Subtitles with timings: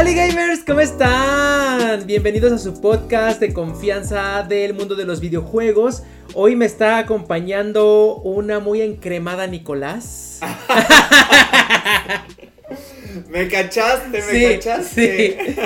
[0.00, 2.06] Hola gamers, ¿cómo están?
[2.06, 6.04] Bienvenidos a su podcast de confianza del mundo de los videojuegos.
[6.34, 10.38] Hoy me está acompañando una muy encremada Nicolás.
[13.28, 15.36] me cachaste, me cachaste.
[15.44, 15.56] Sí.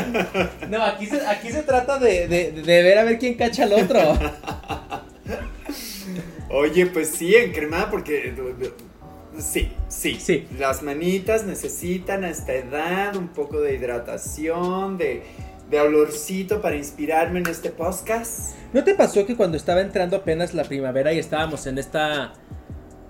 [0.70, 3.74] No, aquí se, aquí se trata de, de, de ver a ver quién cacha al
[3.74, 4.00] otro.
[6.48, 8.32] Oye, pues sí, encremada porque
[9.38, 9.70] Sí,
[10.02, 10.46] sí, sí.
[10.58, 15.22] Las manitas necesitan a esta edad un poco de hidratación, de,
[15.70, 18.56] de olorcito para inspirarme en este podcast.
[18.72, 22.32] ¿No te pasó que cuando estaba entrando apenas la primavera y estábamos en esta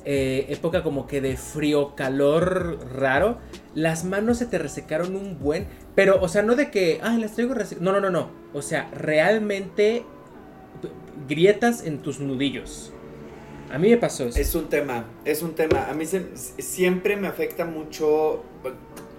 [0.04, 3.38] eh, época como que de frío, calor raro,
[3.74, 7.32] las manos se te resecaron un buen, pero o sea, no de que, ay, las
[7.32, 10.04] traigo resecadas, no, no, no, no, o sea, realmente
[11.26, 12.92] grietas en tus nudillos.
[13.72, 14.38] A mí me pasó eso.
[14.38, 15.88] Es un tema, es un tema.
[15.88, 16.04] A mí
[16.58, 18.44] siempre me afecta mucho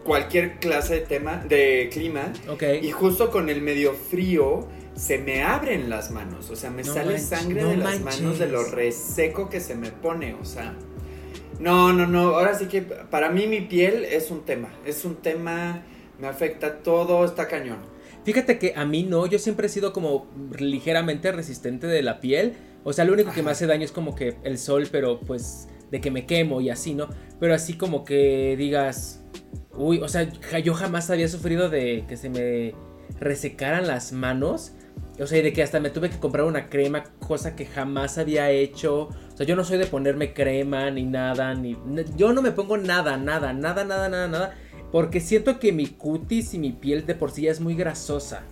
[0.03, 2.31] cualquier clase de tema, de clima.
[2.47, 2.63] Ok.
[2.83, 6.51] Y justo con el medio frío se me abren las manos.
[6.51, 10.35] O sea, me sale sangre de las manos de lo reseco que se me pone.
[10.35, 10.75] O sea.
[11.59, 12.35] No, no, no.
[12.35, 14.69] Ahora sí que para mí mi piel es un tema.
[14.85, 15.81] Es un tema.
[16.19, 17.79] Me afecta todo, está cañón.
[18.23, 20.27] Fíjate que a mí no, yo siempre he sido como
[20.57, 22.53] ligeramente resistente de la piel
[22.83, 25.67] o sea, lo único que me hace daño es como que el sol, pero pues
[25.91, 27.07] de que me quemo y así, ¿no?
[27.39, 29.23] Pero así como que digas,
[29.75, 30.27] uy, o sea,
[30.63, 32.73] yo jamás había sufrido de que se me
[33.19, 34.73] resecaran las manos.
[35.19, 38.17] O sea, y de que hasta me tuve que comprar una crema, cosa que jamás
[38.17, 39.03] había hecho.
[39.03, 41.77] O sea, yo no soy de ponerme crema ni nada, ni...
[42.17, 44.55] Yo no me pongo nada, nada, nada, nada, nada, nada.
[44.91, 48.43] Porque siento que mi cutis y mi piel de por sí ya es muy grasosa.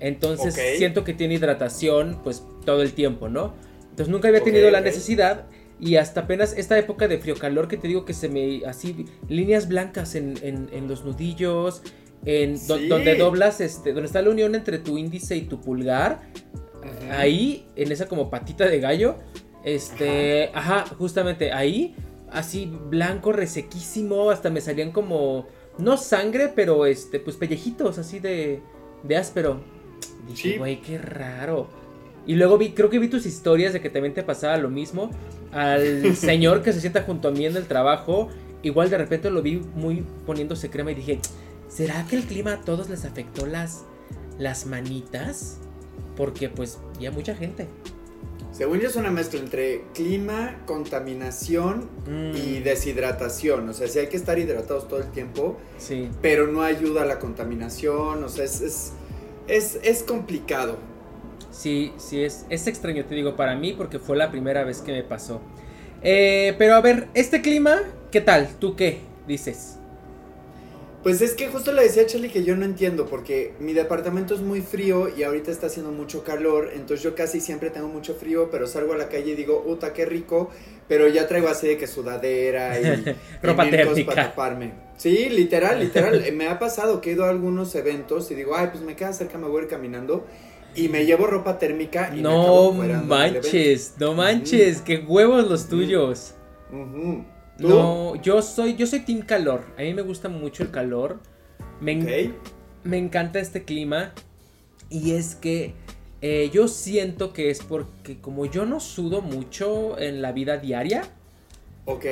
[0.00, 3.54] Entonces siento que tiene hidratación pues todo el tiempo, ¿no?
[3.94, 5.46] Entonces nunca había tenido la necesidad
[5.78, 9.06] y hasta apenas esta época de frío calor que te digo que se me así
[9.28, 11.80] líneas blancas en, en, los nudillos,
[12.24, 16.22] en donde doblas este, donde está la unión entre tu índice y tu pulgar,
[17.12, 19.14] ahí en esa como patita de gallo,
[19.62, 20.86] este, ajá.
[20.98, 21.94] justamente ahí
[22.32, 25.46] así blanco resequísimo, hasta me salían como
[25.78, 28.60] no sangre, pero este pues pellejitos así de
[29.04, 29.60] de áspero.
[30.26, 31.83] Dije, güey, qué raro.
[32.26, 35.10] Y luego vi, creo que vi tus historias de que también te pasaba lo mismo.
[35.52, 38.28] Al señor que se sienta junto a mí en el trabajo,
[38.62, 41.20] igual de repente lo vi muy poniéndose crema y dije,
[41.68, 43.84] ¿será que el clima a todos les afectó las,
[44.38, 45.58] las manitas?
[46.16, 47.68] Porque pues ya mucha gente.
[48.52, 52.62] Según yo es una mezcla entre clima, contaminación y mm.
[52.62, 53.68] deshidratación.
[53.68, 55.56] O sea, sí hay que estar hidratados todo el tiempo.
[55.76, 56.08] Sí.
[56.22, 58.22] Pero no ayuda a la contaminación.
[58.22, 58.92] O sea, es, es,
[59.48, 60.78] es, es complicado.
[61.54, 64.90] Sí, sí, es, es extraño, te digo, para mí, porque fue la primera vez que
[64.90, 65.40] me pasó.
[66.02, 68.48] Eh, pero a ver, este clima, ¿qué tal?
[68.58, 68.98] ¿Tú qué
[69.28, 69.78] dices?
[71.04, 74.34] Pues es que justo le decía a Charlie que yo no entiendo, porque mi departamento
[74.34, 78.14] es muy frío y ahorita está haciendo mucho calor, entonces yo casi siempre tengo mucho
[78.14, 80.50] frío, pero salgo a la calle y digo, uta, qué rico,
[80.88, 84.72] pero ya traigo así de que sudadera y, ropa térmica para taparme.
[84.96, 86.24] Sí, literal, literal.
[86.32, 89.12] me ha pasado que he ido a algunos eventos y digo, ay, pues me queda
[89.12, 90.24] cerca, me voy a ir caminando
[90.74, 96.34] y me llevo ropa térmica y no manches, no manches, qué huevos los tuyos.
[97.58, 99.64] No, yo soy, yo soy team calor.
[99.78, 101.20] A mí me gusta mucho el calor.
[101.80, 102.32] Me,
[102.82, 104.12] me encanta este clima.
[104.90, 105.74] Y es que
[106.20, 111.02] eh, yo siento que es porque como yo no sudo mucho en la vida diaria.
[111.84, 112.06] Ok.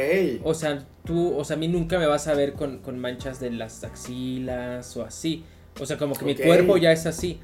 [0.44, 3.50] O sea, tú, o sea, a mí nunca me vas a ver con, manchas de
[3.50, 5.44] las axilas o así.
[5.81, 7.41] O sea, como que mi cuerpo ya es así.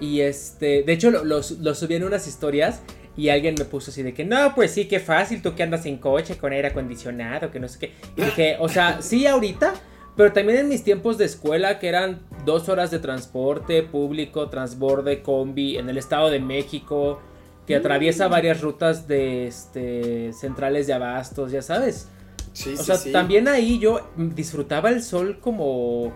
[0.00, 2.82] Y este, de hecho, lo, subí en unas historias
[3.16, 5.84] y alguien me puso así de que, no, pues sí, qué fácil, tú que andas
[5.86, 7.92] en coche con aire acondicionado, que no sé qué.
[8.16, 9.74] Y dije, o sea, sí, ahorita,
[10.16, 15.22] pero también en mis tiempos de escuela, que eran dos horas de transporte público, transborde,
[15.22, 17.20] combi, en el Estado de México,
[17.66, 18.30] que atraviesa mm.
[18.30, 22.08] varias rutas de este, centrales de abastos, ya sabes.
[22.52, 26.12] Sí, o sea, también ahí yo disfrutaba el sol como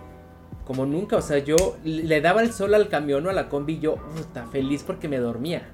[0.65, 1.17] como nunca.
[1.17, 3.95] O sea, yo le daba el sol al camión o a la combi y yo,
[3.95, 5.69] puta, feliz porque me dormía.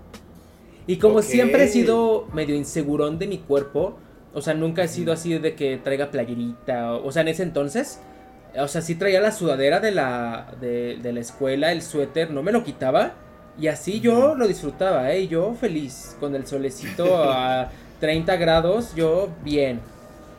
[0.88, 3.98] Y como siempre he sido medio insegurón de mi cuerpo,
[4.34, 6.94] o sea, nunca he sido así de que traiga playerita.
[6.94, 8.00] O, sea, en ese entonces,
[8.58, 12.44] o sea, sí traía la sudadera de la, de, de la escuela, el suéter, no
[12.44, 13.14] me lo quitaba.
[13.60, 15.28] Y así yo lo disfrutaba, ¿eh?
[15.28, 19.80] Yo feliz, con el solecito a 30 grados, yo bien,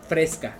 [0.08, 0.56] fresca.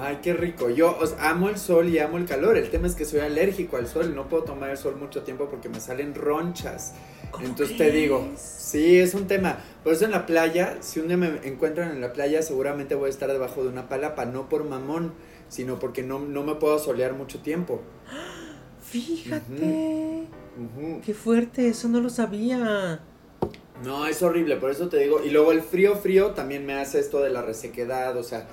[0.00, 0.70] Ay, qué rico.
[0.70, 2.56] Yo amo el sol y amo el calor.
[2.56, 4.14] El tema es que soy alérgico al sol.
[4.14, 6.94] No puedo tomar el sol mucho tiempo porque me salen ronchas.
[7.42, 9.58] Entonces te digo, sí, es un tema.
[9.82, 13.08] Por eso en la playa, si un día me encuentran en la playa, seguramente voy
[13.08, 14.24] a estar debajo de una palapa.
[14.24, 15.14] No por mamón,
[15.48, 17.82] sino porque no, no me puedo solear mucho tiempo.
[18.82, 20.26] Fíjate.
[21.04, 23.00] Qué fuerte, eso no lo sabía.
[23.84, 25.22] No, es horrible, por eso te digo.
[25.24, 28.48] Y luego el frío, frío también me hace esto de la resequedad, o sea,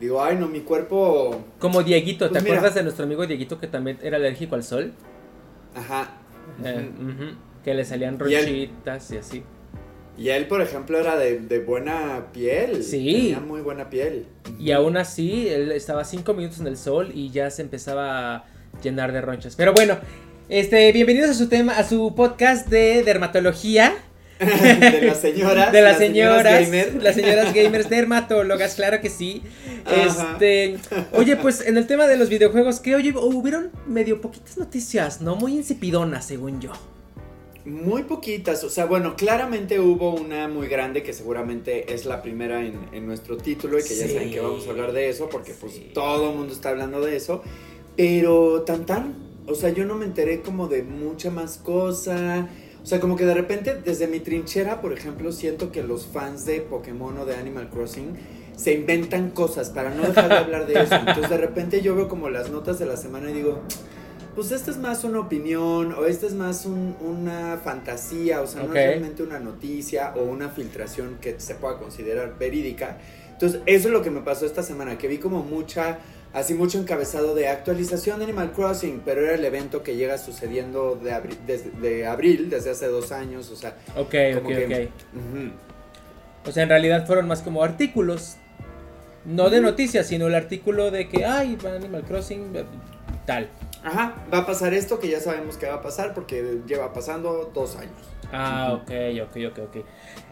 [0.00, 1.44] digo, ay, no, mi cuerpo...
[1.58, 4.92] Como Dieguito, ¿te pues acuerdas de nuestro amigo Dieguito que también era alérgico al sol?
[5.74, 6.10] Ajá.
[6.64, 6.90] Eh,
[7.64, 9.42] que le salían ronchitas y, así.
[10.16, 12.82] Y él, por ejemplo, era de, buena piel.
[12.82, 13.12] Sí.
[13.12, 14.26] Tenía muy buena piel.
[14.58, 18.44] Y aún así, él estaba cinco minutos en el sol y ya se empezaba a
[18.82, 19.54] llenar de ronchas.
[19.54, 19.98] Pero bueno,
[20.48, 23.96] este, bienvenidos a su tema, a su podcast de dermatología.
[24.90, 25.72] de las señoras.
[25.72, 26.44] De las, señoras.
[26.44, 26.94] gamers.
[27.02, 29.42] Las señoras gamers dermatólogas, claro que sí.
[29.90, 30.78] Este.
[31.12, 35.36] Oye, pues en el tema de los videojuegos, que oye, hubieron medio poquitas noticias, ¿no?
[35.36, 36.72] Muy insipidonas, según yo.
[37.64, 42.64] Muy poquitas, o sea, bueno, claramente hubo una muy grande que seguramente es la primera
[42.64, 45.92] en, nuestro título y que ya saben que vamos a hablar de eso porque pues
[45.92, 47.42] todo el mundo está hablando de eso,
[47.94, 52.48] pero tan tan, o sea, yo no me enteré como de mucha más cosa,
[52.88, 56.60] sea, como que de repente desde mi trinchera, por ejemplo, siento que los fans de
[56.60, 58.16] Pokémon o de Animal Crossing
[58.56, 62.08] se inventan cosas para no dejar de hablar de eso, entonces de repente yo veo
[62.08, 63.62] como las notas de la semana y digo
[64.38, 68.68] pues esta es más una opinión o esta es más una fantasía, o sea, no
[68.68, 72.98] es realmente una noticia o una filtración que se pueda considerar verídica.
[73.32, 75.98] Entonces, eso es lo que me pasó esta semana, que vi como mucha,
[76.32, 80.96] así mucho encabezado de actualización de Animal Crossing, pero era el evento que llega sucediendo
[80.96, 83.76] de, desde, de abril, desde hace dos años, o sea.
[83.96, 84.88] Ok, ok, ok.
[86.46, 88.36] O sea, en realidad fueron más como artículos,
[89.24, 92.52] no de noticias, sino el artículo de que, ay, Animal Crossing,
[93.26, 93.48] tal.
[93.84, 97.50] Ajá, va a pasar esto que ya sabemos que va a pasar porque lleva pasando
[97.54, 97.92] dos años.
[98.32, 98.90] Ah, ok,
[99.22, 99.86] ok, ok, ok.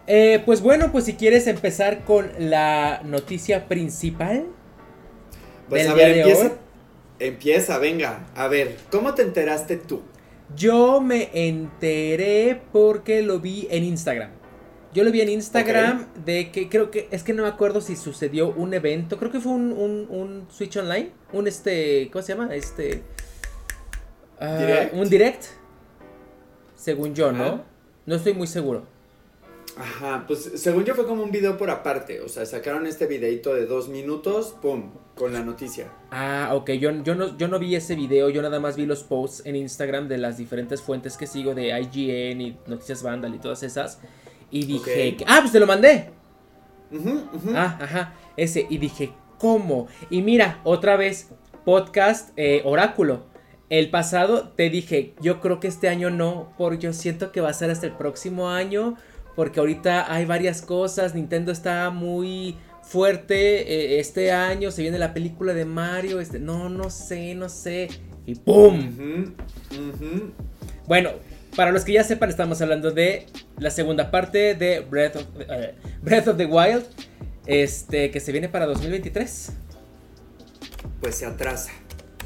[0.06, 4.46] Eh, pues bueno, pues si quieres empezar con la noticia principal.
[5.68, 6.52] Pues a ver, empieza,
[7.18, 8.26] empieza, venga.
[8.34, 10.02] A ver, ¿cómo te enteraste tú?
[10.54, 14.30] Yo me enteré porque lo vi en Instagram.
[14.94, 17.96] Yo lo vi en Instagram de que creo que es que no me acuerdo si
[17.96, 22.32] sucedió un evento, creo que fue un, un, un Switch Online, un este, ¿cómo se
[22.32, 22.54] llama?
[22.54, 23.02] Este
[24.38, 25.44] Ah, un direct,
[26.74, 27.64] según yo, ¿no?
[28.04, 28.86] No estoy muy seguro.
[29.78, 33.54] Ajá, pues según yo fue como un video por aparte, o sea, sacaron este videito
[33.54, 35.92] de dos minutos, ¡pum!, con la noticia.
[36.10, 39.02] Ah, ok, yo, yo, no, yo no vi ese video, yo nada más vi los
[39.02, 43.38] posts en Instagram de las diferentes fuentes que sigo de IGN y Noticias Vandal y
[43.38, 44.00] todas esas,
[44.50, 46.10] y dije, ah, pues te lo mandé.
[47.54, 49.88] Ah, ajá, ese, y dije, ¿cómo?
[50.08, 51.28] Y mira, otra vez,
[51.66, 53.26] podcast eh, Oráculo
[53.68, 57.50] el pasado te dije, yo creo que este año no, porque yo siento que va
[57.50, 58.96] a ser hasta el próximo año,
[59.36, 65.12] porque ahorita hay varias cosas, Nintendo está muy fuerte, eh, este año se viene la
[65.12, 67.88] película de Mario, este, no, no sé, no sé,
[68.26, 69.34] y ¡pum!
[70.86, 71.10] Bueno,
[71.54, 73.26] para los que ya sepan, estamos hablando de
[73.58, 76.84] la segunda parte de Breath of, eh, Breath of the Wild,
[77.46, 79.52] este, que se viene para 2023.
[81.00, 81.72] Pues se atrasa,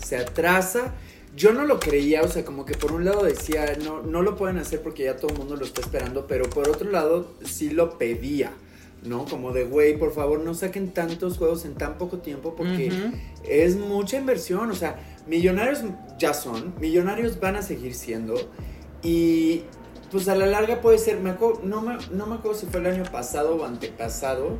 [0.05, 0.95] se atrasa
[1.41, 4.37] yo no lo creía, o sea, como que por un lado decía, no, no lo
[4.37, 7.71] pueden hacer porque ya todo el mundo lo está esperando, pero por otro lado sí
[7.71, 8.53] lo pedía,
[9.05, 9.25] ¿no?
[9.25, 12.93] Como de, güey, por favor no saquen tantos juegos en tan poco tiempo porque
[13.49, 15.79] es mucha inversión, o sea, millonarios
[16.19, 18.35] ya son, millonarios van a seguir siendo
[19.03, 19.63] y
[20.11, 22.87] pues a la larga puede ser, me no, me, no me acuerdo si fue el
[22.87, 24.59] año pasado o antepasado,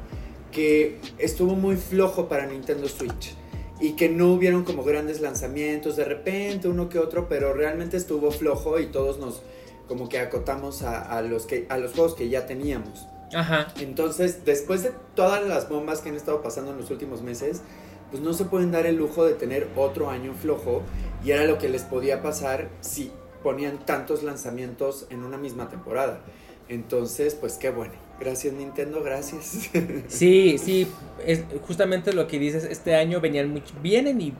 [0.51, 3.35] que estuvo muy flojo para Nintendo Switch
[3.81, 8.31] y que no hubieron como grandes lanzamientos, de repente uno que otro, pero realmente estuvo
[8.31, 9.43] flojo y todos nos
[9.89, 13.09] como que acotamos a, los, que, a los juegos que ya teníamos.
[13.35, 13.67] Ajá.
[13.81, 17.63] Entonces, después de todas las bombas que han estado pasando en los últimos meses,
[18.11, 20.83] pues no se pueden dar el lujo de tener otro año flojo
[21.25, 23.11] y era lo que les podía pasar si
[23.43, 26.21] ponían tantos lanzamientos en una misma temporada.
[26.69, 27.95] Entonces, pues qué bueno.
[28.21, 29.71] Gracias Nintendo, gracias.
[30.09, 30.87] Sí, sí,
[31.25, 34.35] es justamente lo que dices, este año venían vienen y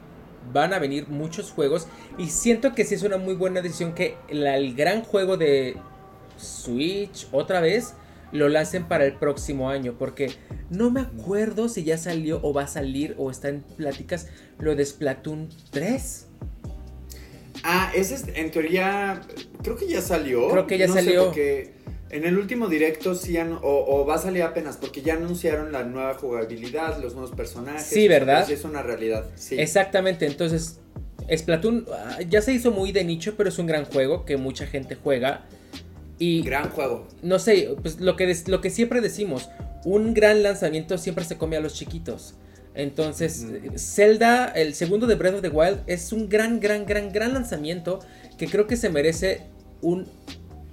[0.53, 4.15] van a venir muchos juegos y siento que sí es una muy buena decisión que
[4.27, 5.77] el gran juego de
[6.37, 7.93] Switch otra vez
[8.31, 10.31] lo lancen para el próximo año porque
[10.69, 14.27] no me acuerdo si ya salió o va a salir o está en pláticas
[14.59, 16.27] lo de Splatoon 3.
[17.63, 19.21] Ah, ese es, en teoría
[19.61, 20.49] creo que ya salió.
[20.49, 21.31] Creo que ya salió.
[22.11, 26.13] En el último directo sí o, va a salir apenas porque ya anunciaron la nueva
[26.15, 27.83] jugabilidad, los nuevos personajes.
[27.83, 28.45] Sí, ¿verdad?
[28.45, 29.25] Sí, es una realidad.
[29.35, 29.57] Sí.
[29.57, 30.81] Exactamente, entonces
[31.33, 34.67] Splatoon ah, ya se hizo muy de nicho, pero es un gran juego que mucha
[34.67, 35.45] gente juega.
[36.19, 37.07] Y gran juego.
[37.23, 39.49] No sé, pues lo que, lo que siempre decimos,
[39.85, 42.35] un gran lanzamiento siempre se come a los chiquitos.
[42.73, 43.45] Entonces,
[43.77, 47.99] Zelda, el segundo de Breath of the Wild, es un gran, gran, gran, gran lanzamiento
[48.37, 49.43] que creo que se merece
[49.81, 50.07] un,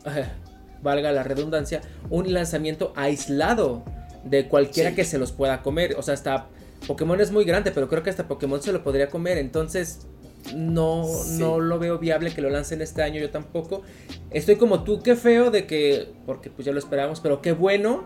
[0.82, 1.80] valga la redundancia,
[2.10, 3.84] un lanzamiento aislado
[4.24, 5.94] de cualquiera que se los pueda comer.
[5.96, 6.46] O sea, hasta
[6.86, 9.38] Pokémon es muy grande, pero creo que hasta Pokémon se lo podría comer.
[9.38, 10.06] Entonces,
[10.54, 13.82] no, no lo veo viable que lo lancen este año, yo tampoco.
[14.30, 18.04] Estoy como tú, qué feo de que, porque pues ya lo esperábamos, pero qué bueno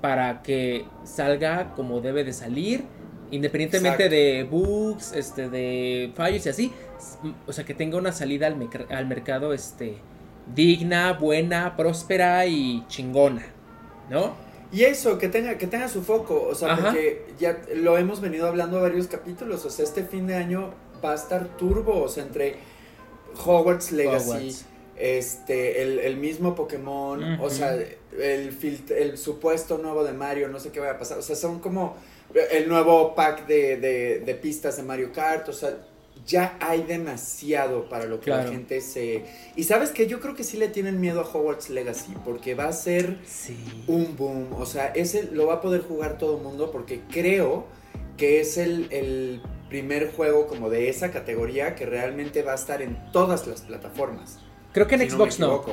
[0.00, 2.84] para que salga como debe de salir
[3.34, 6.72] Independientemente de bugs, este, de fallos y así.
[7.46, 8.56] O sea, que tenga una salida al,
[8.90, 9.96] al mercado este,
[10.52, 13.46] digna, buena, próspera y chingona.
[14.10, 14.34] ¿No?
[14.72, 16.48] Y eso, que tenga, que tenga su foco.
[16.50, 19.64] O sea, porque ya lo hemos venido hablando varios capítulos.
[19.64, 20.74] O sea, este fin de año
[21.04, 22.02] va a estar turbo.
[22.02, 22.56] O sea, entre
[23.44, 24.56] Hogwarts Legacy.
[24.96, 28.56] Este, el, mismo Pokémon, o sea, el,
[28.90, 31.18] el supuesto nuevo de Mario, no sé qué va a pasar.
[31.18, 31.96] O sea, son como
[32.50, 35.76] el nuevo pack de, pistas de Mario Kart, o sea,
[36.26, 39.24] ya hay demasiado para lo que la gente se...
[39.56, 42.68] Y sabes que yo creo que sí le tienen miedo a Hogwarts Legacy, porque va
[42.68, 43.18] a ser
[43.86, 47.66] un boom, o sea, ese lo va a poder jugar todo el mundo, porque creo
[48.16, 52.96] que es el, primer juego como de esa categoría que realmente va a estar en
[53.10, 54.38] todas las plataformas.
[54.72, 55.64] Creo que en Xbox no.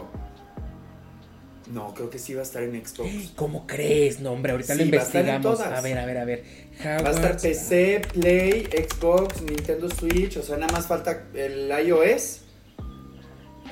[1.72, 3.32] No, creo que sí va a estar en Xbox.
[3.36, 4.20] ¿Cómo crees?
[4.20, 5.60] No, hombre, ahorita lo investigamos.
[5.62, 6.44] A, ver, a ver, a ver.
[6.86, 12.42] va a estar PC, Play, Xbox, Nintendo Switch, o sea, nada más falta el iOS.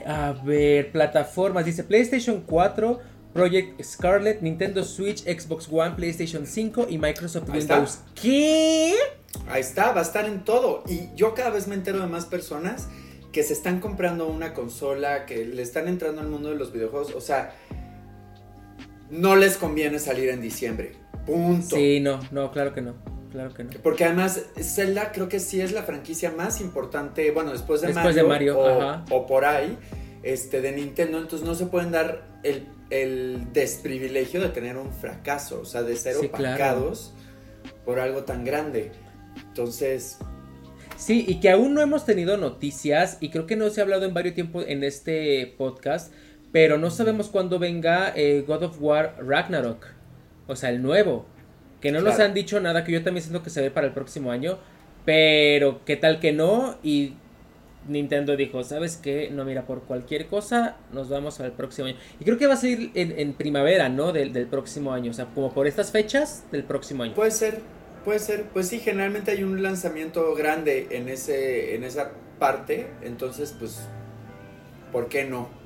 [0.06, 3.00] A ver, plataformas, dice PlayStation 4,
[3.34, 8.00] Project Scarlet, Nintendo Switch, Xbox One, PlayStation 5 y Microsoft Windows.
[8.20, 8.96] ¿Qué?
[9.48, 10.84] Ahí está, va a estar en todo.
[10.88, 12.88] Y yo cada vez me entero de más personas
[13.32, 17.13] que se están comprando una consola, que le están entrando al mundo de los videojuegos.
[17.13, 17.56] O sea,
[19.10, 20.94] no les conviene salir en diciembre.
[21.25, 21.75] Punto.
[21.75, 22.96] Sí, no, no, claro que no.
[23.32, 23.72] Claro que no.
[23.84, 28.16] Porque además, Zelda creo que sí es la franquicia más importante, bueno, después de después
[28.16, 29.78] Mario, de Mario o, por ahí,
[30.24, 32.68] este, de Nintendo, entonces no se pueden dar el,
[33.54, 37.13] desprivilegio de tener un fracaso, o sea, de ser opacados
[37.86, 38.92] por algo tan grande.
[39.48, 40.18] Entonces...
[40.98, 44.06] Sí, y que aún no hemos tenido noticias, y creo que no se ha hablado
[44.06, 46.12] en varios tiempos en este podcast,
[46.51, 49.86] pero no sabemos cuándo venga eh, God of War Ragnarok.
[50.48, 51.25] O sea, el nuevo.
[51.82, 53.94] Que no nos han dicho nada, que yo también siento que se ve para el
[53.94, 54.58] próximo año.
[55.06, 56.77] Pero qué tal que no.
[56.84, 57.13] Y
[57.88, 59.29] Nintendo dijo, ¿sabes qué?
[59.32, 61.98] No, mira, por cualquier cosa nos vamos al próximo año.
[62.20, 64.12] Y creo que va a ser en, primavera, ¿no?
[64.12, 65.12] Del, del, próximo año.
[65.12, 67.13] O sea, como por estas fechas del próximo año.
[67.13, 67.62] Puede ser,
[68.03, 68.46] puede ser.
[68.51, 72.88] Pues sí, generalmente hay un lanzamiento grande en, ese, en esa parte.
[73.03, 73.88] Entonces, pues,
[74.91, 75.59] ¿por qué no?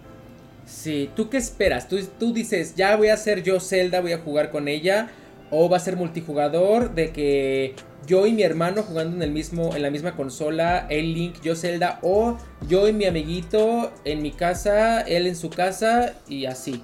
[0.65, 1.88] Sí, ¿tú qué esperas?
[1.88, 5.10] ¿Tú, tú dices, ya voy a ser yo Zelda, voy a jugar con ella.
[5.51, 7.75] O va a ser multijugador de que
[8.08, 11.55] yo y mi hermano jugando en el mismo, en la misma consola, el Link, yo
[11.55, 16.84] Zelda, o yo y mi amiguito en mi casa, él en su casa y así.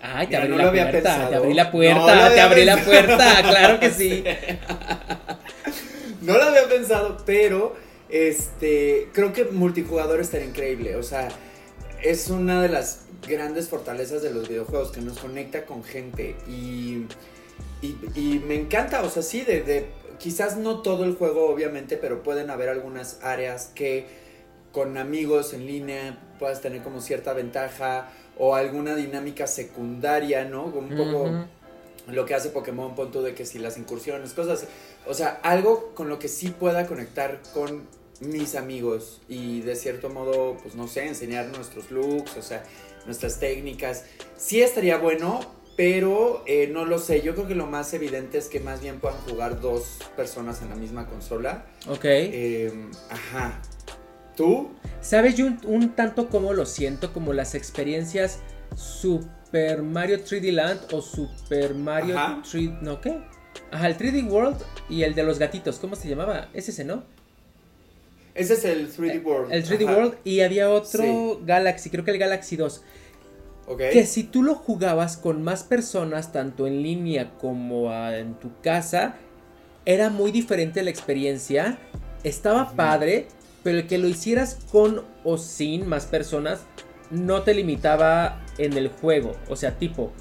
[0.00, 3.90] Ay, te abrí la puerta, te abrí la puerta, te abrí la puerta, claro que
[3.90, 4.24] sí.
[6.22, 7.76] no lo había pensado, pero
[8.08, 11.28] este creo que multijugador estaría increíble, o sea,
[12.10, 16.36] es una de las grandes fortalezas de los videojuegos, que nos conecta con gente.
[16.48, 17.06] Y,
[17.82, 19.86] y, me encanta, o sea, sí, de,
[20.18, 24.06] quizás no todo el juego obviamente, pero pueden haber algunas áreas que
[24.72, 30.66] con amigos en línea puedas tener como cierta ventaja o alguna dinámica secundaria, ¿no?
[30.66, 31.46] Un poco
[32.08, 34.66] lo que hace Pokémon, punto de que si las incursiones, cosas,
[35.06, 37.84] o sea, algo con lo que sí pueda conectar con
[38.20, 42.62] mis amigos y de cierto modo, pues no sé, enseñar nuestros looks, o sea,
[43.04, 44.04] nuestras técnicas.
[44.36, 45.40] Sí estaría bueno,
[45.76, 47.20] pero eh, no lo sé.
[47.22, 50.70] Yo creo que lo más evidente es que más bien puedan jugar dos personas en
[50.70, 51.66] la misma consola.
[51.88, 52.04] Ok.
[52.04, 53.60] Em, ajá.
[54.34, 54.70] ¿Tú?
[55.00, 57.12] ¿Sabes yo un, tanto como lo siento?
[57.12, 58.40] Como las experiencias
[58.74, 62.16] Super Mario 3D Land o Super Mario
[62.50, 63.18] 3 ¿No qué?
[63.70, 65.78] Ajá, el 3D World y el de los gatitos.
[65.78, 66.48] ¿Cómo se llamaba?
[66.52, 67.04] Es ese, ¿no?
[68.36, 69.52] Ese es el 3D World.
[69.52, 72.82] El 3D World y había otro Galaxy, creo que el Galaxy 2.
[73.76, 79.16] Que si tú lo jugabas con más personas, tanto en línea como en tu casa,
[79.84, 81.78] era muy diferente la experiencia.
[82.22, 83.26] Estaba padre,
[83.64, 86.60] pero el que lo hicieras con o sin más personas
[87.10, 89.32] no te limitaba en el juego.
[89.48, 90.12] O sea, tipo,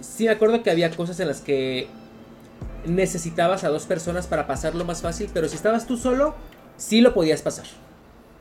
[0.00, 1.88] sí me acuerdo que había cosas en las que
[2.86, 6.34] necesitabas a dos personas para pasarlo más fácil, pero si estabas tú solo,
[6.82, 7.66] sí lo podías pasar.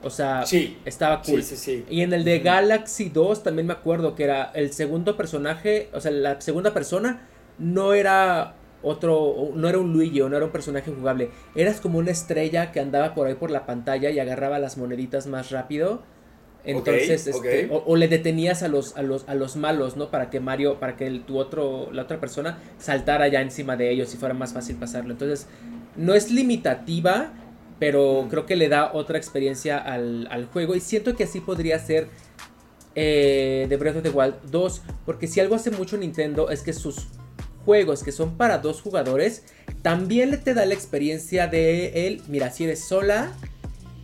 [0.03, 0.43] O sea,
[0.83, 1.43] estaba cool.
[1.89, 6.01] y en el de Galaxy 2 también me acuerdo que era el segundo personaje, o
[6.01, 7.27] sea, la segunda persona
[7.59, 11.99] no era otro, no era un Luigi o no era un personaje jugable, eras como
[11.99, 16.01] una estrella que andaba por ahí por la pantalla y agarraba las moneditas más rápido.
[16.63, 20.09] Entonces, este, O, le detenías a los, a los, a los malos, ¿no?
[20.09, 23.91] Para que Mario, para que el, tu otro, la otra persona saltara ya encima de
[23.91, 25.11] ellos y fuera más fácil pasarlo.
[25.11, 25.47] Entonces,
[25.95, 27.31] no es limitativa,
[27.81, 30.75] pero creo que le da otra experiencia al, al juego.
[30.75, 32.09] Y siento que así podría ser
[32.93, 34.83] eh, de Breath of the Wild 2.
[35.03, 37.07] Porque si algo hace mucho Nintendo es que sus
[37.65, 39.45] juegos que son para dos jugadores,
[39.81, 42.21] también le te da la experiencia de él.
[42.27, 43.35] Mira, si eres sola,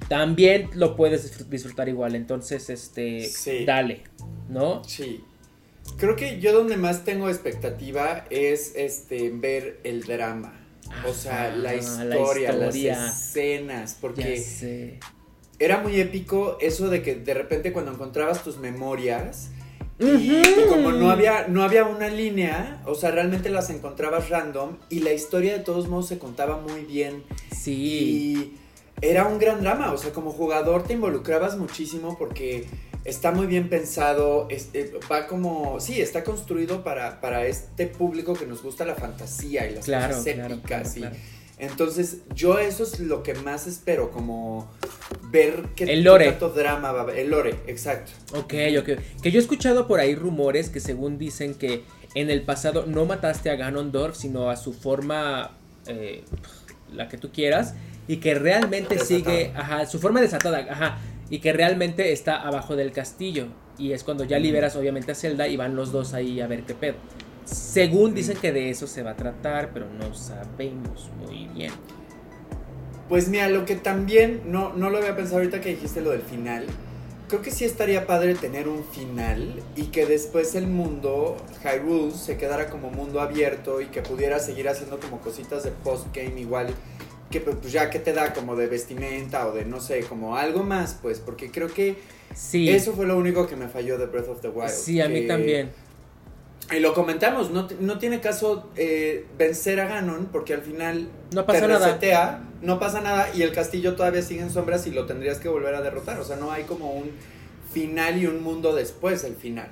[0.09, 2.15] también lo puedes disfrutar igual.
[2.15, 3.29] Entonces, este,
[3.63, 4.01] dale,
[4.49, 4.83] ¿no?
[4.85, 5.23] Sí.
[5.97, 10.56] Creo que yo donde más tengo expectativa es este ver el drama.
[11.07, 14.99] O sea, la historia, las escenas, porque
[15.59, 19.49] era muy épico eso de que de repente cuando encontrabas tus memorias,
[19.99, 24.99] y, como no había, no había una línea, o sea, realmente las encontrabas random y
[24.99, 27.23] la historia de todos modos se contaba muy bien.
[27.51, 27.73] Sí.
[27.73, 28.57] Y
[29.01, 32.67] era un gran drama, o sea, como jugador te involucrabas muchísimo porque
[33.07, 34.47] está muy bien pensado,
[35.11, 39.75] va como, sí, está construido para, para este público que nos gusta la fantasía y
[39.75, 41.05] las cosas épicas y
[41.59, 44.71] entonces, yo eso es lo que más espero, como
[45.31, 46.25] ver qué el lore.
[46.29, 47.17] tanto drama va a haber.
[47.17, 48.11] El lore, exacto.
[48.33, 48.89] Ok, ok.
[49.23, 51.83] Que yo he escuchado por ahí rumores que según dicen que
[52.13, 56.23] en el pasado no mataste a Ganondorf, sino a su forma, eh,
[56.93, 57.73] la que tú quieras,
[58.07, 60.99] y que realmente sigue, ajá, su forma desatada, ajá,
[61.29, 63.47] y que realmente está abajo del castillo.
[63.77, 66.63] Y es cuando ya liberas obviamente a Zelda y van los dos ahí a ver
[66.63, 66.95] qué pedo.
[67.45, 71.71] Según dicen que de eso se va a tratar, pero no sabemos muy bien.
[73.07, 76.21] Pues mira, lo que también no, no lo había pensado ahorita que dijiste lo del
[76.21, 76.65] final.
[77.29, 82.37] Creo que sí estaría padre tener un final y que después el mundo, Hyrule, se
[82.37, 86.67] quedara como mundo abierto y que pudiera seguir haciendo como cositas de postgame igual.
[87.29, 90.37] Que pues, pues ya que te da como de vestimenta o de no sé, como
[90.37, 91.97] algo más, pues, porque creo que
[92.33, 92.69] sí.
[92.69, 94.69] eso fue lo único que me falló de Breath of the Wild.
[94.69, 95.71] Sí, a mí también
[96.75, 101.45] y lo comentamos, no, no tiene caso eh, vencer a Ganon porque al final no
[101.45, 102.43] pasa te resetea, nada.
[102.61, 105.75] no pasa nada y el castillo todavía sigue en sombras y lo tendrías que volver
[105.75, 106.19] a derrotar.
[106.19, 107.11] O sea, no hay como un
[107.71, 109.69] final y un mundo después del final.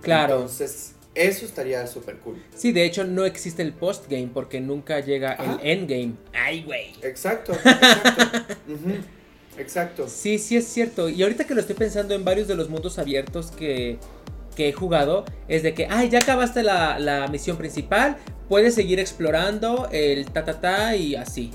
[0.00, 0.36] Claro.
[0.36, 2.42] Entonces, eso estaría súper cool.
[2.54, 6.14] Sí, de hecho no existe el postgame porque nunca llega el endgame.
[6.32, 6.92] Ay, güey.
[7.02, 8.24] Exacto, exacto.
[9.58, 10.08] Exacto.
[10.08, 11.08] Sí, sí es cierto.
[11.08, 13.98] Y ahorita que lo estoy pensando en varios de los mundos abiertos que
[14.58, 18.16] que he jugado es de que, ay, ya acabaste la, misión principal,
[18.48, 21.52] puedes seguir explorando el ta ta ta y así.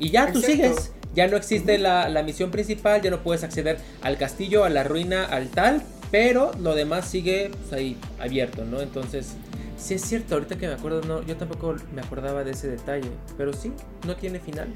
[0.00, 0.90] Y ya tú sigues.
[1.14, 5.24] Ya no existe la, misión principal, ya no puedes acceder al castillo, a la ruina,
[5.24, 8.80] al tal, pero lo demás sigue pues, ahí abierto, ¿no?
[8.80, 9.34] Entonces,
[9.76, 13.10] sí es cierto, ahorita que me acuerdo, no, yo tampoco me acordaba de ese detalle,
[13.36, 13.72] pero sí,
[14.06, 14.68] no tiene final.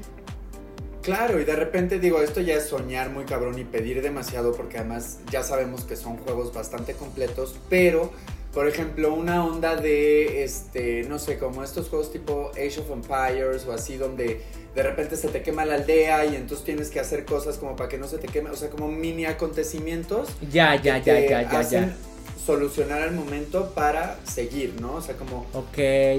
[1.01, 4.77] Claro, y de repente digo, esto ya es soñar muy cabrón y pedir demasiado porque
[4.77, 8.11] además ya sabemos que son juegos bastante completos, pero
[8.53, 13.65] por ejemplo, una onda de este, no sé, como estos juegos tipo Age of Empires
[13.67, 14.41] o así donde
[14.75, 17.89] de repente se te quema la aldea y entonces tienes que hacer cosas como para
[17.89, 20.29] que no se te queme, o sea, como mini acontecimientos.
[20.51, 21.95] Ya, ya, ya, ya, ya, ya.
[22.43, 24.95] Solucionar al momento para seguir, ¿no?
[24.95, 25.45] O sea, como.
[25.53, 25.77] Ok,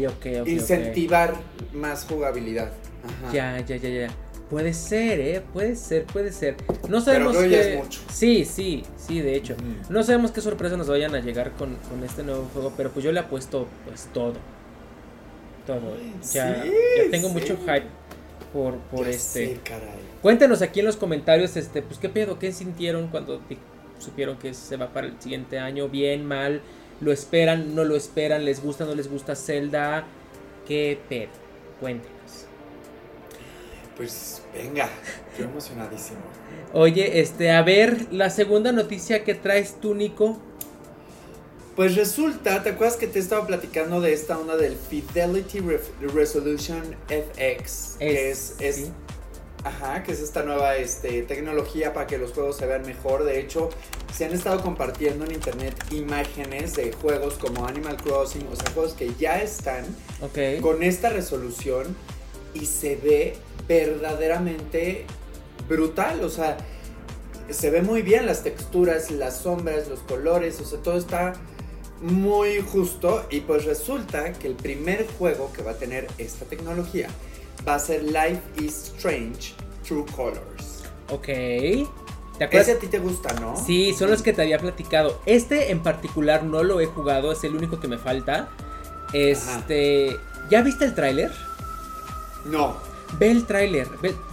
[0.08, 0.48] ok, ok.
[0.48, 1.34] Incentivar
[1.72, 2.70] más jugabilidad.
[3.04, 3.32] Ajá.
[3.32, 4.08] Ya, ya, ya, ya.
[4.50, 5.42] Puede ser, ¿eh?
[5.52, 6.56] Puede ser, puede ser.
[6.88, 7.76] No sabemos Pero qué...
[7.76, 8.00] mucho.
[8.12, 9.54] Sí, sí, sí, de hecho.
[9.88, 13.12] No sabemos qué sorpresa nos vayan a llegar con, este nuevo juego, pero pues yo
[13.12, 14.34] le apuesto pues todo.
[15.68, 15.96] Todo.
[16.32, 16.64] Ya,
[17.12, 17.86] tengo mucho hype
[18.52, 19.60] por, por este.
[20.20, 23.40] Cuéntenos aquí en los comentarios, este, pues qué pedo, qué sintieron cuando
[24.00, 26.60] supieron que se va para el siguiente año, bien, mal,
[27.00, 30.06] lo esperan, no lo esperan, les gusta, no les gusta Zelda,
[30.66, 31.30] qué pedo.
[31.78, 32.49] Cuéntenos.
[34.00, 34.88] Pues venga,
[35.30, 36.20] estoy emocionadísimo.
[36.72, 40.40] Oye, este, a ver, la segunda noticia que traes tú, Nico.
[41.76, 45.60] Pues resulta, ¿te acuerdas que te estaba platicando de esta onda del Fidelity
[46.14, 47.96] Resolution FX?
[47.98, 48.90] que es, es
[49.64, 53.24] Ajá, que es esta nueva este, tecnología para que los juegos se vean mejor.
[53.24, 53.68] De hecho,
[54.14, 58.94] se han estado compartiendo en internet imágenes de juegos como Animal Crossing, o sea, juegos
[58.94, 59.84] que ya están
[60.62, 61.94] con esta resolución
[62.54, 63.36] y se ve
[63.68, 65.06] verdaderamente
[65.68, 66.56] brutal, o sea,
[67.50, 71.34] se ve muy bien las texturas, las sombras, los colores, o sea, todo está
[72.00, 77.08] muy justo y pues resulta que el primer juego que va a tener esta tecnología
[77.66, 79.54] va a ser Life is Strange
[79.86, 80.84] True Colors.
[81.10, 81.26] Ok.
[81.26, 82.68] ¿Te acuerdas?
[82.68, 83.54] Ese a ti te gusta, ¿no?
[83.54, 85.20] Sí, son los que te había platicado.
[85.26, 88.48] Este en particular no lo he jugado, es el único que me falta.
[89.12, 90.16] Este,
[90.50, 91.30] ¿Ya viste el tráiler?
[92.44, 92.76] No.
[93.18, 93.88] Ve el tráiler.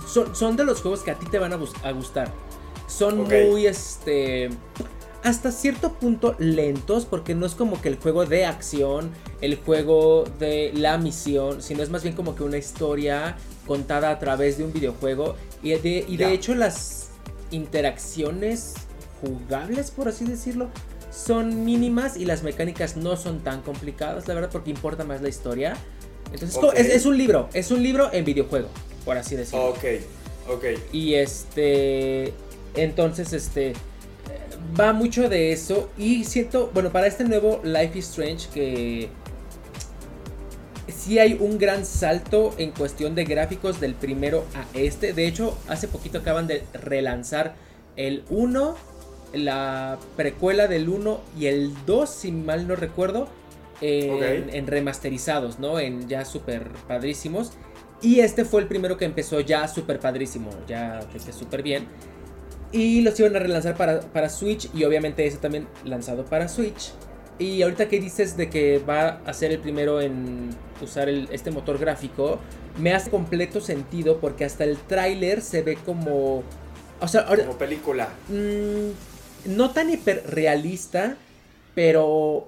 [0.08, 2.32] Son, son, de los juegos que a ti te van a, gustar.
[2.88, 4.50] Son muy, este...
[5.24, 10.24] Hasta cierto punto lentos, porque no es como que el juego de acción, el juego
[10.40, 14.64] de la misión, sino es más bien como que una historia contada a través de
[14.64, 15.36] un videojuego.
[15.62, 17.10] Y de, y de hecho las
[17.52, 18.76] interacciones
[19.22, 20.70] jugables, por así decirlo,
[21.12, 25.30] son mínimas y las mecánicas no son tan complicadas, la verdad, porque importa más la
[25.30, 25.76] historia.
[26.34, 28.70] Entonces es, un libro, es un libro en videojuego,
[29.06, 29.70] por así decirlo.
[29.70, 29.84] Ok,
[30.50, 30.64] ok.
[30.92, 32.34] Y este,
[32.76, 33.74] entonces, este,
[34.80, 39.10] va mucho de eso y siento, bueno, para este nuevo Life is Strange que
[40.94, 45.14] sí hay un gran salto en cuestión de gráficos del primero a este.
[45.14, 47.56] De hecho, hace poquito acaban de relanzar
[47.96, 48.76] el 1,
[49.34, 53.28] la precuela del 1 y el 2, si mal no recuerdo
[53.82, 55.80] en, remasterizados, ¿no?
[55.80, 57.52] En ya súper padrísimos.
[58.02, 61.88] Y este fue el primero que empezó ya súper padrísimo, ya que súper bien.
[62.72, 66.92] Y los iban a relanzar para, para Switch y obviamente ese también lanzado para Switch.
[67.40, 70.50] Y ahorita que dices de que va a ser el primero en
[70.82, 72.40] usar este motor gráfico,
[72.80, 76.44] me hace completo sentido porque hasta el tráiler se ve como...
[77.00, 78.10] O sea, como película.
[78.28, 81.16] Mmm, no tan hiperrealista,
[81.76, 82.48] pero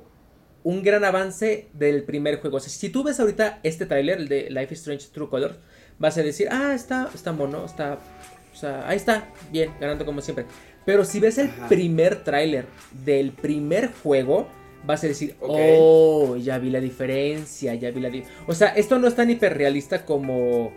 [0.64, 2.58] un gran avance del primer juego.
[2.58, 5.56] O sea, si tú ves ahorita este tráiler, el de Life is Strange True Colors,
[5.98, 7.98] vas a decir, ah, está, está mono, está,
[8.54, 10.46] o sea, ahí está, bien, ganando como siempre.
[10.86, 12.66] Pero si ves el primer tráiler
[13.06, 14.48] del primer juego,
[14.86, 18.46] vas a decir, oh, ya vi la diferencia, ya vi la diferencia.
[18.48, 20.72] O sea, esto no es tan hiperrealista como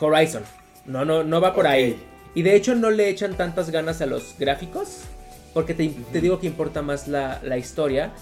[0.00, 0.42] Horizon.
[0.86, 1.96] No, no, no va por ahí.
[2.34, 5.02] Y de hecho no le echan tantas ganas a los gráficos.
[5.54, 8.12] Porque te, digo que importa más la, la historia.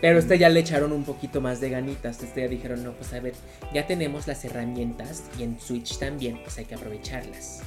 [0.00, 2.22] Pero este ya le echaron un poquito más de ganitas.
[2.22, 3.34] Este ya dijeron, no, pues a ver,
[3.72, 7.60] ya tenemos las herramientas y en Switch también, pues hay que aprovecharlas.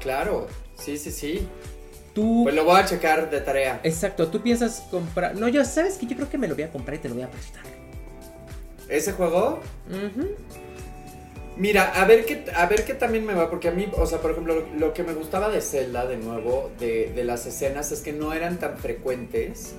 [0.00, 1.48] Claro, sí, sí, sí.
[2.14, 2.40] Tú...
[2.42, 3.80] Pues lo voy a checar de tarea.
[3.84, 5.36] Exacto, tú piensas comprar...
[5.36, 7.14] No, yo sabes que yo creo que me lo voy a comprar y te lo
[7.14, 7.62] voy a prestar.
[8.88, 9.60] ¿Ese juego?
[11.56, 14.18] Mira, a ver qué, a ver qué también me va, porque a mí, o sea,
[14.18, 18.00] por ejemplo, lo, que me gustaba de Zelda, de nuevo, de, de, las escenas, es
[18.00, 19.74] que no eran tan frecuentes